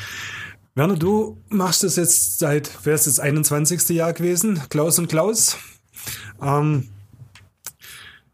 Werner, 0.75 0.97
du 0.97 1.37
machst 1.49 1.83
es 1.83 1.95
jetzt 1.95 2.39
seit, 2.39 2.69
wer 2.83 2.95
ist 2.95 3.07
das 3.07 3.19
21. 3.19 3.89
Jahr 3.89 4.13
gewesen? 4.13 4.61
Klaus 4.69 4.99
und 4.99 5.07
Klaus. 5.07 5.57
Ähm, 6.41 6.89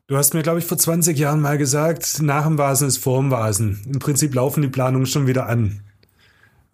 du 0.08 0.18
hast 0.18 0.34
mir, 0.34 0.44
glaube 0.44 0.60
ich, 0.60 0.66
vor 0.66 0.78
20 0.78 1.18
Jahren 1.18 1.42
mal 1.42 1.58
gesagt, 1.58 2.22
nach 2.22 2.46
dem 2.46 2.58
Vasen 2.58 2.88
ist 2.88 2.98
vor 2.98 3.20
dem 3.20 3.32
Vasen. 3.32 3.82
Im 3.92 4.00
Prinzip 4.00 4.34
laufen 4.36 4.62
die 4.62 4.68
Planungen 4.68 5.08
schon 5.08 5.28
wieder 5.28 5.48
an. 5.48 5.85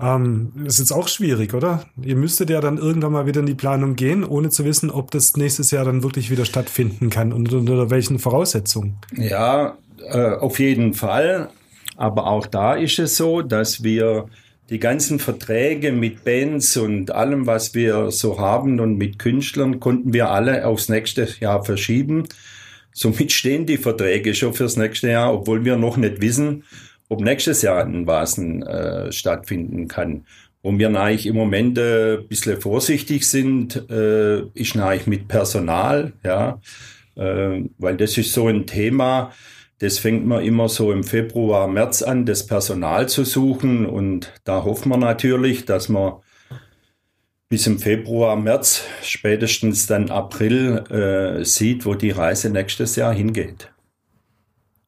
Ähm, 0.02 0.52
ist 0.66 0.80
jetzt 0.80 0.92
auch 0.92 1.08
schwierig, 1.08 1.54
oder? 1.54 1.86
Ihr 2.02 2.16
müsstet 2.16 2.50
ja 2.50 2.60
dann 2.60 2.78
irgendwann 2.78 3.12
mal 3.12 3.28
wieder 3.28 3.42
in 3.42 3.46
die 3.46 3.54
Planung 3.54 3.96
gehen, 3.96 4.24
ohne 4.24 4.50
zu 4.50 4.66
wissen, 4.66 4.90
ob 4.90 5.12
das 5.12 5.38
nächstes 5.38 5.70
Jahr 5.70 5.86
dann 5.86 6.02
wirklich 6.02 6.32
wieder 6.32 6.46
stattfinden 6.46 7.10
kann 7.10 7.32
und 7.32 7.54
unter 7.54 7.90
welchen 7.92 8.18
Voraussetzungen. 8.18 8.98
Ja, 9.16 9.78
äh, 10.10 10.32
auf 10.36 10.60
jeden 10.60 10.94
Fall. 10.96 11.50
Aber 11.98 12.26
auch 12.26 12.48
da 12.48 12.74
ist 12.74 12.98
es 12.98 13.16
so, 13.16 13.44
dass 13.44 13.84
wir 13.84 14.26
die 14.72 14.80
ganzen 14.80 15.20
Verträge 15.20 15.92
mit 15.92 16.24
Bands 16.24 16.78
und 16.78 17.12
allem, 17.12 17.46
was 17.46 17.76
wir 17.76 18.10
so 18.10 18.40
haben 18.40 18.80
und 18.80 18.98
mit 18.98 19.20
Künstlern, 19.20 19.80
konnten 19.80 20.14
wir 20.14 20.32
alle 20.32 20.66
aufs 20.66 20.90
nächste 20.90 21.28
Jahr 21.40 21.64
verschieben. 21.64 22.24
Somit 22.94 23.32
stehen 23.34 23.66
die 23.66 23.78
Verträge 23.78 24.34
schon 24.34 24.54
fürs 24.54 24.78
nächste 24.78 25.10
Jahr, 25.10 25.34
obwohl 25.34 25.64
wir 25.64 25.78
noch 25.78 25.98
nicht 25.98 26.22
wissen, 26.22 26.64
ob 27.12 27.20
nächstes 27.20 27.62
Jahr 27.62 27.84
ein 27.84 28.08
Vasen 28.08 28.64
äh, 28.64 29.12
stattfinden 29.12 29.90
kann. 29.90 30.26
Wo 30.64 30.78
wir 30.78 30.88
eigentlich 30.96 31.26
im 31.26 31.36
Moment 31.36 31.78
äh, 31.78 32.20
ein 32.20 32.28
bisschen 32.30 32.62
vorsichtig 32.62 33.28
sind, 33.28 33.90
äh, 33.90 34.44
ist 34.54 34.78
eigentlich 34.78 35.08
mit 35.08 35.28
Personal, 35.28 36.14
ja, 36.24 36.62
äh, 37.18 37.64
weil 37.78 37.98
das 37.98 38.18
ist 38.18 38.32
so 38.32 38.48
ein 38.48 38.66
Thema, 38.66 39.34
das 39.80 40.00
fängt 40.00 40.26
man 40.26 40.46
immer 40.46 40.70
so 40.70 40.94
im 40.94 41.04
Februar, 41.04 41.68
März 41.68 42.02
an, 42.02 42.26
das 42.26 42.48
Personal 42.48 43.10
zu 43.10 43.26
suchen 43.26 43.86
und 43.86 44.32
da 44.46 44.64
hoffen 44.64 44.90
wir 44.90 44.98
natürlich, 44.98 45.66
dass 45.66 45.90
wir 45.90 46.22
bis 47.50 47.68
im 47.68 47.80
Februar, 47.80 48.38
März, 48.38 48.86
spätestens 49.04 49.86
dann 49.86 50.12
April 50.12 50.86
äh, 50.90 51.44
sieht, 51.44 51.86
wo 51.86 51.94
die 51.94 52.12
Reise 52.12 52.50
nächstes 52.50 52.96
Jahr 52.96 53.14
hingeht. 53.14 53.70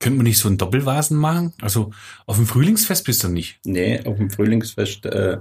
Könnte 0.04 0.18
man 0.18 0.26
nicht 0.26 0.38
so 0.38 0.50
ein 0.50 0.58
Doppelvasen 0.58 1.18
machen? 1.18 1.54
Also 1.62 1.92
auf 2.26 2.36
dem 2.36 2.46
Frühlingsfest 2.46 3.06
bist 3.06 3.24
du 3.24 3.30
nicht? 3.30 3.60
Nee, 3.64 4.02
auf 4.04 4.18
dem 4.18 4.30
Frühlingsfest 4.30 5.06
äh, 5.06 5.38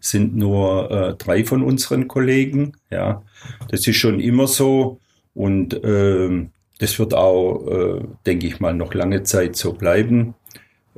sind 0.00 0.36
nur 0.36 0.90
äh, 0.90 1.14
drei 1.14 1.46
von 1.46 1.62
unseren 1.62 2.08
Kollegen. 2.08 2.76
Ja, 2.90 3.22
das 3.70 3.86
ist 3.86 3.96
schon 3.96 4.20
immer 4.20 4.48
so 4.48 5.00
und 5.32 5.72
äh, 5.82 6.46
das 6.78 6.98
wird 6.98 7.14
auch, 7.14 7.66
äh, 7.66 8.04
denke 8.26 8.48
ich 8.48 8.60
mal, 8.60 8.74
noch 8.74 8.92
lange 8.92 9.22
Zeit 9.22 9.56
so 9.56 9.72
bleiben, 9.72 10.34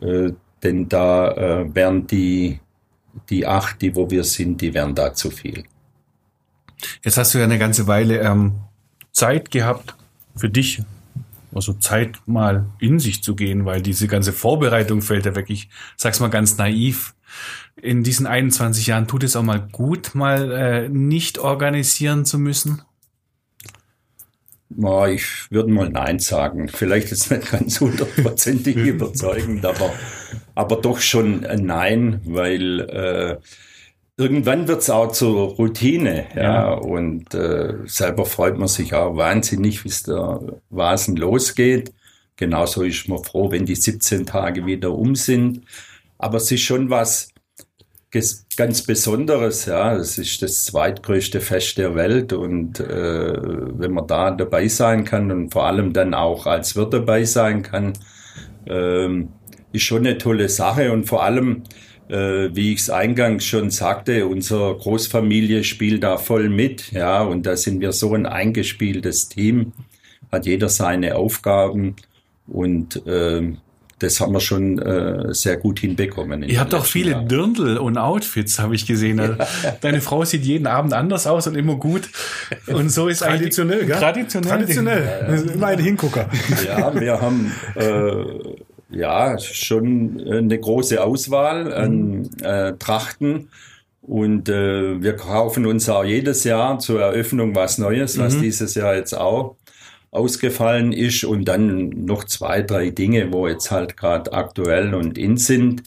äh, 0.01 0.33
denn 0.65 0.89
da 0.89 1.31
äh, 1.35 1.73
wären 1.73 2.09
die 2.09 2.59
die 3.31 3.47
acht, 3.47 3.81
die 3.81 3.95
wo 3.95 4.11
wir 4.11 4.25
sind, 4.25 4.61
die 4.61 4.75
wären 4.75 4.97
da 4.97 5.15
zu 5.15 5.31
viel. 5.31 5.63
Jetzt 7.05 7.17
hast 7.17 7.33
du 7.33 7.39
ja 7.39 7.45
eine 7.45 7.61
ganze 7.61 7.87
Weile 7.87 8.19
ähm, 8.19 8.55
Zeit 9.13 9.53
gehabt 9.53 9.95
für 10.35 10.51
dich, 10.51 10.83
also 11.55 11.75
Zeit 11.75 12.19
mal 12.27 12.67
in 12.81 12.99
sich 12.99 13.23
zu 13.23 13.35
gehen, 13.35 13.65
weil 13.65 13.83
diese 13.83 14.09
ganze 14.09 14.33
Vorbereitung 14.33 15.03
fällt 15.03 15.27
ja 15.27 15.35
weg. 15.35 15.47
Ich 15.49 15.69
sag's 15.97 16.21
mal 16.21 16.29
ganz 16.29 16.59
naiv. 16.59 17.15
In 17.81 18.03
diesen 18.03 18.27
21 18.27 18.87
Jahren 18.87 19.07
tut 19.07 19.25
es 19.25 19.37
auch 19.37 19.43
mal 19.43 19.67
gut, 19.73 20.15
mal 20.15 20.53
äh, 20.53 20.89
nicht 20.89 21.39
organisieren 21.39 22.25
zu 22.25 22.39
müssen. 22.39 22.83
Ja, 24.77 25.07
ich 25.07 25.51
würde 25.51 25.71
mal 25.71 25.89
Nein 25.89 26.19
sagen. 26.19 26.69
Vielleicht 26.69 27.13
ist 27.13 27.31
nicht 27.31 27.51
ganz 27.51 27.81
hundertprozentig 27.81 28.77
überzeugend, 28.77 29.65
aber, 29.65 29.93
aber 30.55 30.77
doch 30.77 31.01
schon 31.01 31.45
ein 31.45 31.67
Nein, 31.67 32.21
weil 32.25 32.81
äh, 32.81 33.37
irgendwann 34.17 34.69
wird's 34.69 34.91
auch 34.91 35.13
zur 35.13 35.55
Routine. 35.57 36.27
Ja, 36.35 36.43
ja. 36.43 36.73
und 36.75 37.35
äh, 37.35 37.75
selber 37.87 38.27
freut 38.27 38.59
man 38.59 38.69
sich 38.69 38.95
auch 38.95 39.17
wahnsinnig, 39.17 39.85
wie 39.85 39.89
es 39.89 40.05
der 40.05 40.41
Vasen 40.71 41.17
losgeht. 41.17 41.93
Genauso 42.37 42.83
ist 42.83 43.09
man 43.09 43.23
froh, 43.23 43.51
wenn 43.51 43.65
die 43.65 43.77
17 43.77 44.27
Tage 44.27 44.67
wieder 44.67 44.93
um 44.93 45.15
sind. 45.15 45.63
Aber 46.19 46.39
es 46.39 46.51
ist 46.51 46.63
schon 46.63 46.91
was, 46.91 47.29
ganz 48.57 48.83
Besonderes, 48.83 49.67
ja. 49.67 49.95
Es 49.95 50.19
ist 50.19 50.43
das 50.43 50.65
zweitgrößte 50.65 51.41
Fest 51.41 51.79
der 51.79 51.95
Welt 51.95 52.33
und 52.33 52.81
äh, 52.81 53.35
wenn 53.35 53.93
man 53.93 54.07
da 54.07 54.31
dabei 54.31 54.69
sein 54.69 55.05
kann 55.05 55.31
und 55.31 55.53
vor 55.53 55.67
allem 55.67 55.93
dann 55.93 56.15
auch 56.15 56.47
als 56.47 56.77
Wirt 56.77 56.95
dabei 56.95 57.25
sein 57.25 57.63
kann, 57.63 57.95
ähm, 58.67 59.31
ist 59.73 59.83
schon 59.83 60.07
eine 60.07 60.19
tolle 60.19 60.49
Sache 60.49 60.93
und 60.93 61.07
vor 61.07 61.25
allem, 61.25 61.65
wie 62.09 62.73
ich 62.73 62.81
es 62.81 62.91
eingangs 62.91 63.45
schon 63.45 63.71
sagte, 63.71 64.27
unsere 64.27 64.77
Großfamilie 64.77 65.65
spielt 65.65 66.03
da 66.03 66.19
voll 66.19 66.49
mit, 66.49 66.93
ja, 66.93 67.23
und 67.23 67.47
da 67.47 67.57
sind 67.57 67.81
wir 67.81 67.93
so 67.93 68.15
ein 68.15 68.27
eingespieltes 68.27 69.29
Team, 69.29 69.73
hat 70.31 70.47
jeder 70.47 70.69
seine 70.69 71.17
Aufgaben 71.17 71.97
und 72.47 73.07
äh, 73.07 73.55
das 74.01 74.21
haben 74.21 74.33
wir 74.33 74.41
schon 74.41 74.79
äh, 74.79 75.33
sehr 75.33 75.57
gut 75.57 75.79
hinbekommen. 75.79 76.43
Ihr 76.43 76.61
habt 76.61 76.75
auch 76.75 76.85
viele 76.85 77.13
Jahren. 77.13 77.29
Dirndl 77.29 77.79
und 77.79 77.97
Outfits, 77.97 78.59
habe 78.59 78.75
ich 78.75 78.87
gesehen. 78.87 79.19
Ja. 79.19 79.39
Deine 79.81 80.01
Frau 80.01 80.25
sieht 80.25 80.45
jeden 80.45 80.67
Abend 80.67 80.93
anders 80.93 81.27
aus 81.27 81.47
und 81.47 81.55
immer 81.55 81.77
gut. 81.77 82.11
Und 82.67 82.91
so 82.91 83.09
ist 83.09 83.21
traditionell, 83.21 83.87
gell? 83.87 83.97
Traditionell. 83.97 84.51
Traditionell. 84.51 85.05
Ja, 85.05 85.35
ja. 85.35 85.53
Immer 85.53 85.67
ein 85.69 85.79
Hingucker. 85.79 86.29
Ja, 86.67 87.01
wir 87.01 87.21
haben 87.21 87.53
äh, 87.77 88.25
ja 88.95 89.39
schon 89.39 90.21
eine 90.29 90.59
große 90.59 91.03
Auswahl 91.03 91.73
an 91.73 92.19
mhm. 92.19 92.31
äh, 92.43 92.73
Trachten. 92.79 93.49
Und 94.01 94.51
äh, 94.51 95.03
wir 95.03 95.17
kaufen 95.17 95.65
uns 95.65 95.89
auch 95.89 96.05
jedes 96.05 96.45
Jahr 96.45 96.79
zur 96.79 97.01
Eröffnung 97.01 97.55
was 97.55 97.79
Neues, 97.79 98.19
was 98.19 98.35
mhm. 98.35 98.43
dieses 98.43 98.75
Jahr 98.75 98.95
jetzt 98.95 99.15
auch 99.15 99.57
ausgefallen 100.11 100.93
ist 100.93 101.25
und 101.25 101.47
dann 101.47 101.89
noch 102.05 102.25
zwei, 102.25 102.63
drei 102.63 102.91
Dinge, 102.91 103.33
wo 103.33 103.49
jetzt 103.49 103.71
halt 103.71 103.97
gerade 103.97 104.33
aktuell 104.33 104.95
und 104.95 105.19
in 105.19 105.37
sind. 105.37 105.83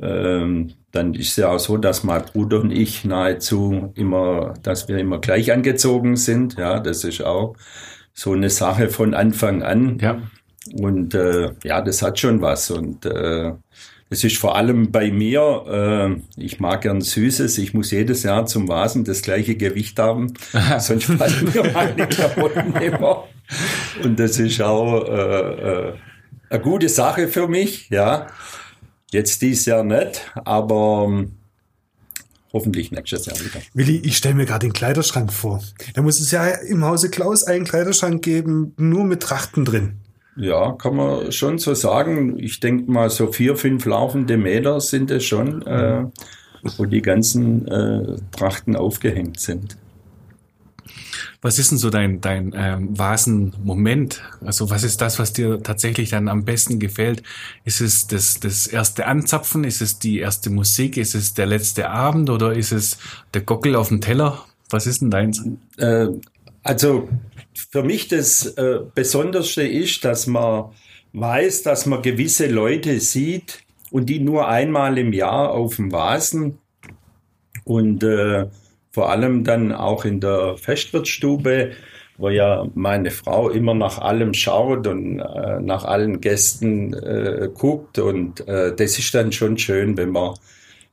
Ähm, 0.00 0.72
dann 0.90 1.14
ist 1.14 1.30
es 1.30 1.36
ja 1.36 1.50
auch 1.50 1.58
so, 1.58 1.76
dass 1.76 2.04
mein 2.04 2.22
Bruder 2.22 2.60
und 2.60 2.70
ich 2.70 3.04
nahezu 3.04 3.92
immer, 3.94 4.54
dass 4.62 4.88
wir 4.88 4.98
immer 4.98 5.20
gleich 5.20 5.52
angezogen 5.52 6.16
sind. 6.16 6.56
Ja, 6.58 6.80
das 6.80 7.04
ist 7.04 7.22
auch 7.22 7.54
so 8.12 8.32
eine 8.32 8.50
Sache 8.50 8.88
von 8.88 9.14
Anfang 9.14 9.62
an. 9.62 9.98
Ja. 10.00 10.20
Und 10.72 11.14
äh, 11.14 11.50
ja, 11.64 11.80
das 11.82 12.02
hat 12.02 12.18
schon 12.18 12.40
was. 12.40 12.70
Und 12.70 13.04
äh, 13.04 13.52
es 14.12 14.24
ist 14.24 14.36
vor 14.36 14.56
allem 14.56 14.92
bei 14.92 15.10
mir, 15.10 15.64
äh, 15.66 16.40
ich 16.40 16.60
mag 16.60 16.82
gern 16.82 17.00
Süßes, 17.00 17.56
ich 17.56 17.72
muss 17.72 17.90
jedes 17.90 18.24
Jahr 18.24 18.44
zum 18.44 18.68
Vasen 18.68 19.04
das 19.04 19.22
gleiche 19.22 19.56
Gewicht 19.56 19.98
haben, 19.98 20.34
sonst 20.78 21.04
fallen 21.04 21.50
mir 21.52 21.70
meine 21.72 22.06
Klamotten 22.06 22.74
immer. 22.76 23.24
Und 24.04 24.20
das 24.20 24.38
ist 24.38 24.60
auch 24.60 25.04
äh, 25.08 25.88
äh, 25.88 25.92
eine 26.50 26.60
gute 26.60 26.90
Sache 26.90 27.28
für 27.28 27.48
mich, 27.48 27.88
ja. 27.88 28.26
Jetzt 29.10 29.40
dies 29.40 29.64
Jahr 29.64 29.82
nicht, 29.82 30.30
aber 30.44 31.06
ähm, 31.08 31.32
hoffentlich 32.52 32.92
nächstes 32.92 33.24
Jahr 33.24 33.38
wieder. 33.40 33.60
Willi, 33.72 33.96
ich 34.04 34.18
stelle 34.18 34.34
mir 34.34 34.44
gerade 34.44 34.66
den 34.66 34.74
Kleiderschrank 34.74 35.32
vor. 35.32 35.62
Da 35.94 36.02
muss 36.02 36.20
es 36.20 36.30
ja 36.30 36.46
im 36.46 36.84
Hause 36.84 37.08
Klaus 37.08 37.44
einen 37.44 37.64
Kleiderschrank 37.64 38.22
geben, 38.22 38.74
nur 38.76 39.04
mit 39.04 39.22
Trachten 39.22 39.64
drin. 39.64 40.01
Ja, 40.36 40.72
kann 40.72 40.96
man 40.96 41.30
schon 41.30 41.58
so 41.58 41.74
sagen. 41.74 42.38
Ich 42.38 42.60
denke 42.60 42.90
mal, 42.90 43.10
so 43.10 43.30
vier, 43.30 43.56
fünf 43.56 43.84
laufende 43.84 44.36
Meter 44.38 44.80
sind 44.80 45.10
es 45.10 45.24
schon, 45.24 45.62
äh, 45.62 46.04
wo 46.76 46.86
die 46.86 47.02
ganzen 47.02 47.68
äh, 47.68 48.16
Trachten 48.30 48.76
aufgehängt 48.76 49.40
sind. 49.40 49.76
Was 51.42 51.58
ist 51.58 51.72
denn 51.72 51.78
so 51.78 51.90
dein, 51.90 52.20
dein 52.20 52.54
ähm, 52.56 52.96
Vasen-Moment? 52.96 54.22
Also 54.44 54.70
was 54.70 54.84
ist 54.84 55.00
das, 55.00 55.18
was 55.18 55.32
dir 55.32 55.60
tatsächlich 55.60 56.10
dann 56.10 56.28
am 56.28 56.44
besten 56.44 56.78
gefällt? 56.78 57.24
Ist 57.64 57.80
es 57.80 58.06
das, 58.06 58.38
das 58.38 58.68
erste 58.68 59.06
Anzapfen? 59.06 59.64
Ist 59.64 59.82
es 59.82 59.98
die 59.98 60.20
erste 60.20 60.50
Musik? 60.50 60.96
Ist 60.96 61.16
es 61.16 61.34
der 61.34 61.46
letzte 61.46 61.90
Abend 61.90 62.30
oder 62.30 62.52
ist 62.52 62.70
es 62.70 62.96
der 63.34 63.42
Gockel 63.42 63.74
auf 63.74 63.88
dem 63.88 64.00
Teller? 64.00 64.44
Was 64.70 64.86
ist 64.86 65.02
denn 65.02 65.10
deins? 65.10 65.44
Äh, 65.78 66.06
also 66.62 67.08
für 67.54 67.82
mich 67.82 68.08
das 68.08 68.46
äh, 68.56 68.80
Besonderste 68.94 69.62
ist, 69.62 70.04
dass 70.04 70.26
man 70.26 70.72
weiß, 71.12 71.62
dass 71.62 71.86
man 71.86 72.02
gewisse 72.02 72.46
Leute 72.46 73.00
sieht 73.00 73.60
und 73.90 74.06
die 74.06 74.20
nur 74.20 74.48
einmal 74.48 74.98
im 74.98 75.12
Jahr 75.12 75.50
auf 75.50 75.76
dem 75.76 75.92
Vasen 75.92 76.58
und 77.64 78.02
äh, 78.02 78.46
vor 78.90 79.10
allem 79.10 79.44
dann 79.44 79.72
auch 79.72 80.04
in 80.04 80.20
der 80.20 80.56
Festwirtsstube, 80.56 81.72
wo 82.18 82.28
ja 82.28 82.66
meine 82.74 83.10
Frau 83.10 83.48
immer 83.48 83.74
nach 83.74 83.98
allem 83.98 84.34
schaut 84.34 84.86
und 84.86 85.20
äh, 85.20 85.60
nach 85.60 85.84
allen 85.84 86.20
Gästen 86.20 86.92
äh, 86.92 87.48
guckt. 87.52 87.98
Und 87.98 88.46
äh, 88.46 88.74
das 88.74 88.98
ist 88.98 89.14
dann 89.14 89.32
schon 89.32 89.56
schön, 89.56 89.96
wenn 89.96 90.10
man 90.10 90.34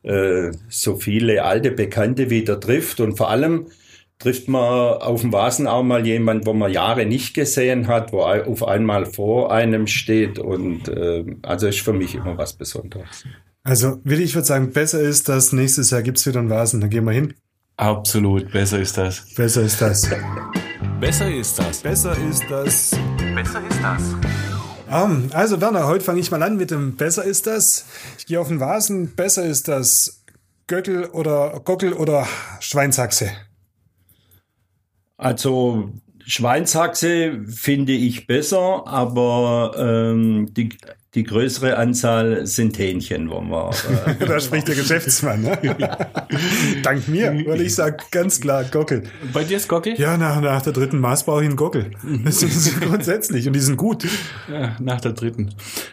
äh, 0.04 0.52
so 0.70 0.96
viele 0.96 1.44
alte 1.44 1.72
Bekannte 1.72 2.30
wieder 2.30 2.60
trifft. 2.60 3.02
Und 3.02 3.18
vor 3.18 3.30
allem 3.30 3.68
trifft 4.20 4.50
man 4.50 4.62
auf 5.00 5.22
dem 5.22 5.32
Vasen 5.32 5.66
auch 5.66 5.82
mal 5.82 6.06
jemand, 6.06 6.46
wo 6.46 6.54
man 6.54 6.72
Jahre 6.72 7.06
nicht 7.06 7.34
gesehen 7.34 7.88
hat, 7.88 8.12
wo 8.12 8.22
auf 8.22 8.68
einmal 8.68 9.06
vor 9.06 9.52
einem 9.52 9.88
steht. 9.88 10.38
Und 10.38 10.90
äh, 10.90 11.26
also 11.42 11.68
ist 11.68 11.80
für 11.80 11.94
mich 11.94 12.16
immer 12.16 12.38
was 12.38 12.54
Besonderes. 12.54 13.26
Also, 13.64 14.00
Willi, 14.04 14.24
ich 14.24 14.36
würde 14.36 14.48
sagen, 14.48 14.72
besser 14.72 15.00
ist 15.00 15.30
das, 15.30 15.54
nächstes 15.54 15.92
Jahr 15.92 16.02
gibt's 16.02 16.26
wieder 16.26 16.40
einen 16.40 16.50
Vasen, 16.50 16.82
dann 16.82 16.90
gehen 16.90 17.06
wir 17.06 17.12
hin. 17.12 17.34
Absolut, 17.78 18.52
besser 18.52 18.80
ist 18.80 18.98
das. 18.98 19.26
Besser 19.36 19.62
ist 19.62 19.82
das. 19.82 20.10
Besser 21.00 21.34
ist 21.34 21.58
das. 21.58 21.80
Besser 21.82 22.18
ist 22.30 22.44
das. 22.50 22.92
Besser 23.36 23.62
ist 23.70 23.80
das. 23.82 24.16
Um, 24.92 25.30
also 25.34 25.62
Werner, 25.62 25.88
heute 25.88 26.04
fange 26.04 26.20
ich 26.20 26.32
mal 26.32 26.42
an 26.44 26.58
mit 26.58 26.72
dem 26.72 26.96
Besser 26.98 27.24
ist 27.24 27.48
das. 27.48 27.86
Ich 28.18 28.26
gehe 28.26 28.40
auf 28.40 28.48
den 28.48 28.60
Vasen. 28.60 29.16
Besser 29.16 29.46
ist 29.46 29.68
das 29.68 30.24
Göckel 30.68 31.06
oder 31.06 31.62
Gockel 31.64 31.94
oder 31.94 32.28
Schweinshaxe. 32.60 33.32
Also 35.20 35.92
Schweinshaxe 36.26 37.42
finde 37.48 37.92
ich 37.92 38.26
besser, 38.26 38.88
aber 38.88 39.74
ähm, 39.78 40.54
die, 40.54 40.70
die 41.14 41.24
größere 41.24 41.76
Anzahl 41.76 42.46
sind 42.46 42.80
Hähnchen, 42.80 43.30
wo 43.30 43.42
man. 43.42 43.74
Äh, 44.06 44.26
da 44.26 44.40
spricht 44.40 44.70
der 44.70 44.76
Geschäftsmann. 44.76 45.42
Ne? 45.42 45.58
Dank 46.84 47.10
mir, 47.10 47.34
weil 47.48 47.60
ich 47.60 47.76
sage 47.76 47.98
ganz 48.12 48.40
klar 48.40 48.64
Gockel. 48.64 49.04
Bei 49.34 49.44
dir 49.44 49.58
ist 49.58 49.68
Gockel? 49.68 50.00
Ja, 50.00 50.16
nach, 50.16 50.40
nach 50.40 50.62
der 50.62 50.72
dritten 50.72 51.00
Maß 51.00 51.26
brauche 51.26 51.42
ich 51.42 51.48
einen 51.48 51.58
Gockel. 51.58 51.92
Das 52.24 52.42
ist 52.42 52.80
grundsätzlich 52.82 53.46
und 53.46 53.54
die 53.54 53.60
sind 53.60 53.76
gut. 53.76 54.08
Ja, 54.50 54.78
nach 54.80 55.02
der 55.02 55.12
dritten. 55.12 55.50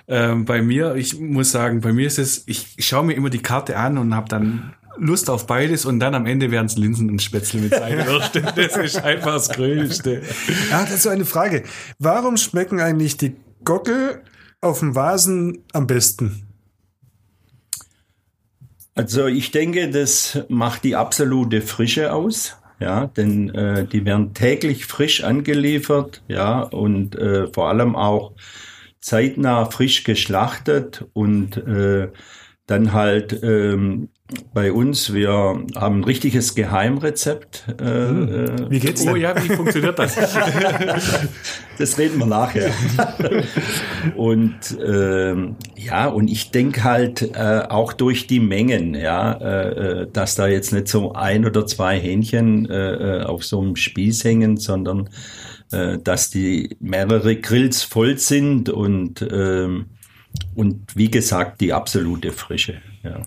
Ähm, 0.06 0.44
bei 0.44 0.62
mir, 0.62 0.94
ich 0.94 1.18
muss 1.18 1.50
sagen, 1.50 1.80
bei 1.80 1.92
mir 1.92 2.06
ist 2.06 2.20
es, 2.20 2.44
ich 2.46 2.76
schaue 2.78 3.06
mir 3.06 3.14
immer 3.14 3.30
die 3.30 3.42
Karte 3.42 3.76
an 3.76 3.98
und 3.98 4.14
habe 4.14 4.28
dann 4.28 4.72
Lust 4.98 5.30
auf 5.30 5.46
beides 5.46 5.84
und 5.84 6.00
dann 6.00 6.14
am 6.14 6.26
Ende 6.26 6.50
werden 6.50 6.66
es 6.66 6.76
Linsen 6.76 7.10
und 7.10 7.22
Spätzle 7.22 7.60
mit 7.60 7.74
Seidenwürste. 7.74 8.42
das 8.56 8.76
ist 8.76 9.02
einfach 9.02 9.34
das 9.34 9.48
Größte. 9.50 10.22
Ja, 10.70 10.82
das 10.82 10.94
ist 10.94 11.02
so 11.02 11.10
eine 11.10 11.24
Frage. 11.24 11.62
Warum 11.98 12.36
schmecken 12.36 12.80
eigentlich 12.80 13.16
die 13.16 13.36
Gockel 13.64 14.22
auf 14.60 14.80
dem 14.80 14.94
Vasen 14.94 15.64
am 15.72 15.86
besten? 15.86 16.46
Also 18.94 19.26
ich 19.26 19.50
denke, 19.50 19.90
das 19.90 20.38
macht 20.48 20.84
die 20.84 20.96
absolute 20.96 21.60
Frische 21.60 22.12
aus. 22.12 22.56
Ja, 22.78 23.06
denn 23.06 23.54
äh, 23.54 23.86
die 23.86 24.04
werden 24.04 24.34
täglich 24.34 24.84
frisch 24.84 25.24
angeliefert, 25.24 26.22
ja, 26.28 26.60
und 26.60 27.16
äh, 27.16 27.46
vor 27.50 27.70
allem 27.70 27.96
auch 27.96 28.32
zeitnah 29.00 29.64
frisch 29.66 30.04
geschlachtet 30.04 31.06
und 31.14 31.56
äh, 31.56 32.08
dann 32.66 32.92
halt 32.92 33.42
ähm, 33.42 34.10
bei 34.52 34.72
uns, 34.72 35.12
wir 35.12 35.30
haben 35.76 36.00
ein 36.00 36.04
richtiges 36.04 36.56
Geheimrezept. 36.56 37.64
Äh, 37.80 37.84
hm. 37.84 38.70
Wie 38.70 38.80
geht's 38.80 39.04
denn? 39.04 39.12
Oh 39.12 39.16
ja, 39.16 39.34
wie 39.36 39.54
funktioniert 39.54 39.98
das? 39.98 40.16
das 41.78 41.98
reden 41.98 42.18
wir 42.18 42.26
nachher. 42.26 42.72
und 44.16 44.76
ähm, 44.84 45.56
ja, 45.76 46.08
und 46.08 46.28
ich 46.28 46.50
denke 46.50 46.82
halt 46.82 47.22
äh, 47.36 47.62
auch 47.68 47.92
durch 47.92 48.26
die 48.26 48.40
Mengen, 48.40 48.94
ja, 48.94 49.32
äh, 49.32 50.02
äh, 50.02 50.06
dass 50.12 50.34
da 50.34 50.48
jetzt 50.48 50.72
nicht 50.72 50.88
so 50.88 51.12
ein 51.12 51.46
oder 51.46 51.64
zwei 51.66 51.98
Hähnchen 52.00 52.68
äh, 52.68 53.20
äh 53.20 53.22
auf 53.22 53.44
so 53.44 53.60
einem 53.60 53.76
Spieß 53.76 54.24
hängen, 54.24 54.56
sondern 54.56 55.08
äh, 55.70 55.98
dass 55.98 56.30
die 56.30 56.76
mehrere 56.80 57.36
Grills 57.36 57.84
voll 57.84 58.18
sind 58.18 58.70
und 58.70 59.24
ähm, 59.30 59.86
und 60.54 60.96
wie 60.96 61.10
gesagt 61.10 61.60
die 61.60 61.72
absolute 61.72 62.32
Frische. 62.32 62.80
Ja. 63.02 63.22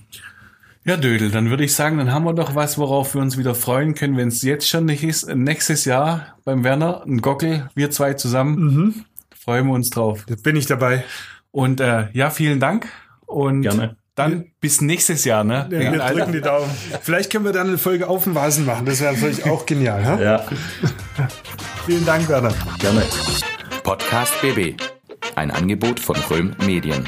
Ja, 0.89 0.97
Dödel, 0.97 1.29
dann 1.29 1.51
würde 1.51 1.63
ich 1.63 1.75
sagen, 1.75 1.99
dann 1.99 2.11
haben 2.11 2.25
wir 2.25 2.33
doch 2.33 2.55
was, 2.55 2.79
worauf 2.79 3.13
wir 3.13 3.21
uns 3.21 3.37
wieder 3.37 3.53
freuen 3.53 3.93
können, 3.93 4.17
wenn 4.17 4.29
es 4.29 4.41
jetzt 4.41 4.67
schon 4.67 4.85
nicht 4.85 5.03
ist. 5.03 5.29
Nächstes 5.31 5.85
Jahr 5.85 6.35
beim 6.45 6.63
Werner, 6.63 7.03
ein 7.05 7.21
Gockel, 7.21 7.69
wir 7.75 7.91
zwei 7.91 8.15
zusammen. 8.15 8.55
Mhm. 8.57 9.05
Freuen 9.39 9.67
wir 9.67 9.73
uns 9.73 9.91
drauf. 9.91 10.25
Jetzt 10.27 10.41
bin 10.41 10.55
ich 10.55 10.65
dabei. 10.65 11.03
Und 11.51 11.79
äh, 11.79 12.07
ja, 12.13 12.31
vielen 12.31 12.59
Dank. 12.59 12.87
Und 13.27 13.61
Gerne. 13.61 13.97
dann 14.15 14.45
bis 14.61 14.81
nächstes 14.81 15.25
Jahr, 15.25 15.43
ne? 15.43 15.69
Ja, 15.69 15.91
wir 15.91 15.99
drücken 15.99 16.31
die 16.31 16.41
Daumen. 16.41 16.71
Vielleicht 17.03 17.31
können 17.31 17.45
wir 17.45 17.53
dann 17.53 17.67
eine 17.67 17.77
Folge 17.77 18.07
auf 18.07 18.23
dem 18.23 18.33
Vasen 18.33 18.65
machen. 18.65 18.87
Das 18.87 18.99
wäre 18.99 19.13
natürlich 19.13 19.45
auch 19.45 19.67
genial. 19.67 20.03
Ha? 20.03 20.19
Ja. 20.19 20.45
vielen 21.85 22.07
Dank, 22.07 22.27
Werner. 22.29 22.55
Gerne. 22.79 23.03
Podcast 23.83 24.33
BB. 24.41 24.81
Ein 25.35 25.51
Angebot 25.51 25.99
von 25.99 26.15
Röhm 26.31 26.55
Medien. 26.65 27.07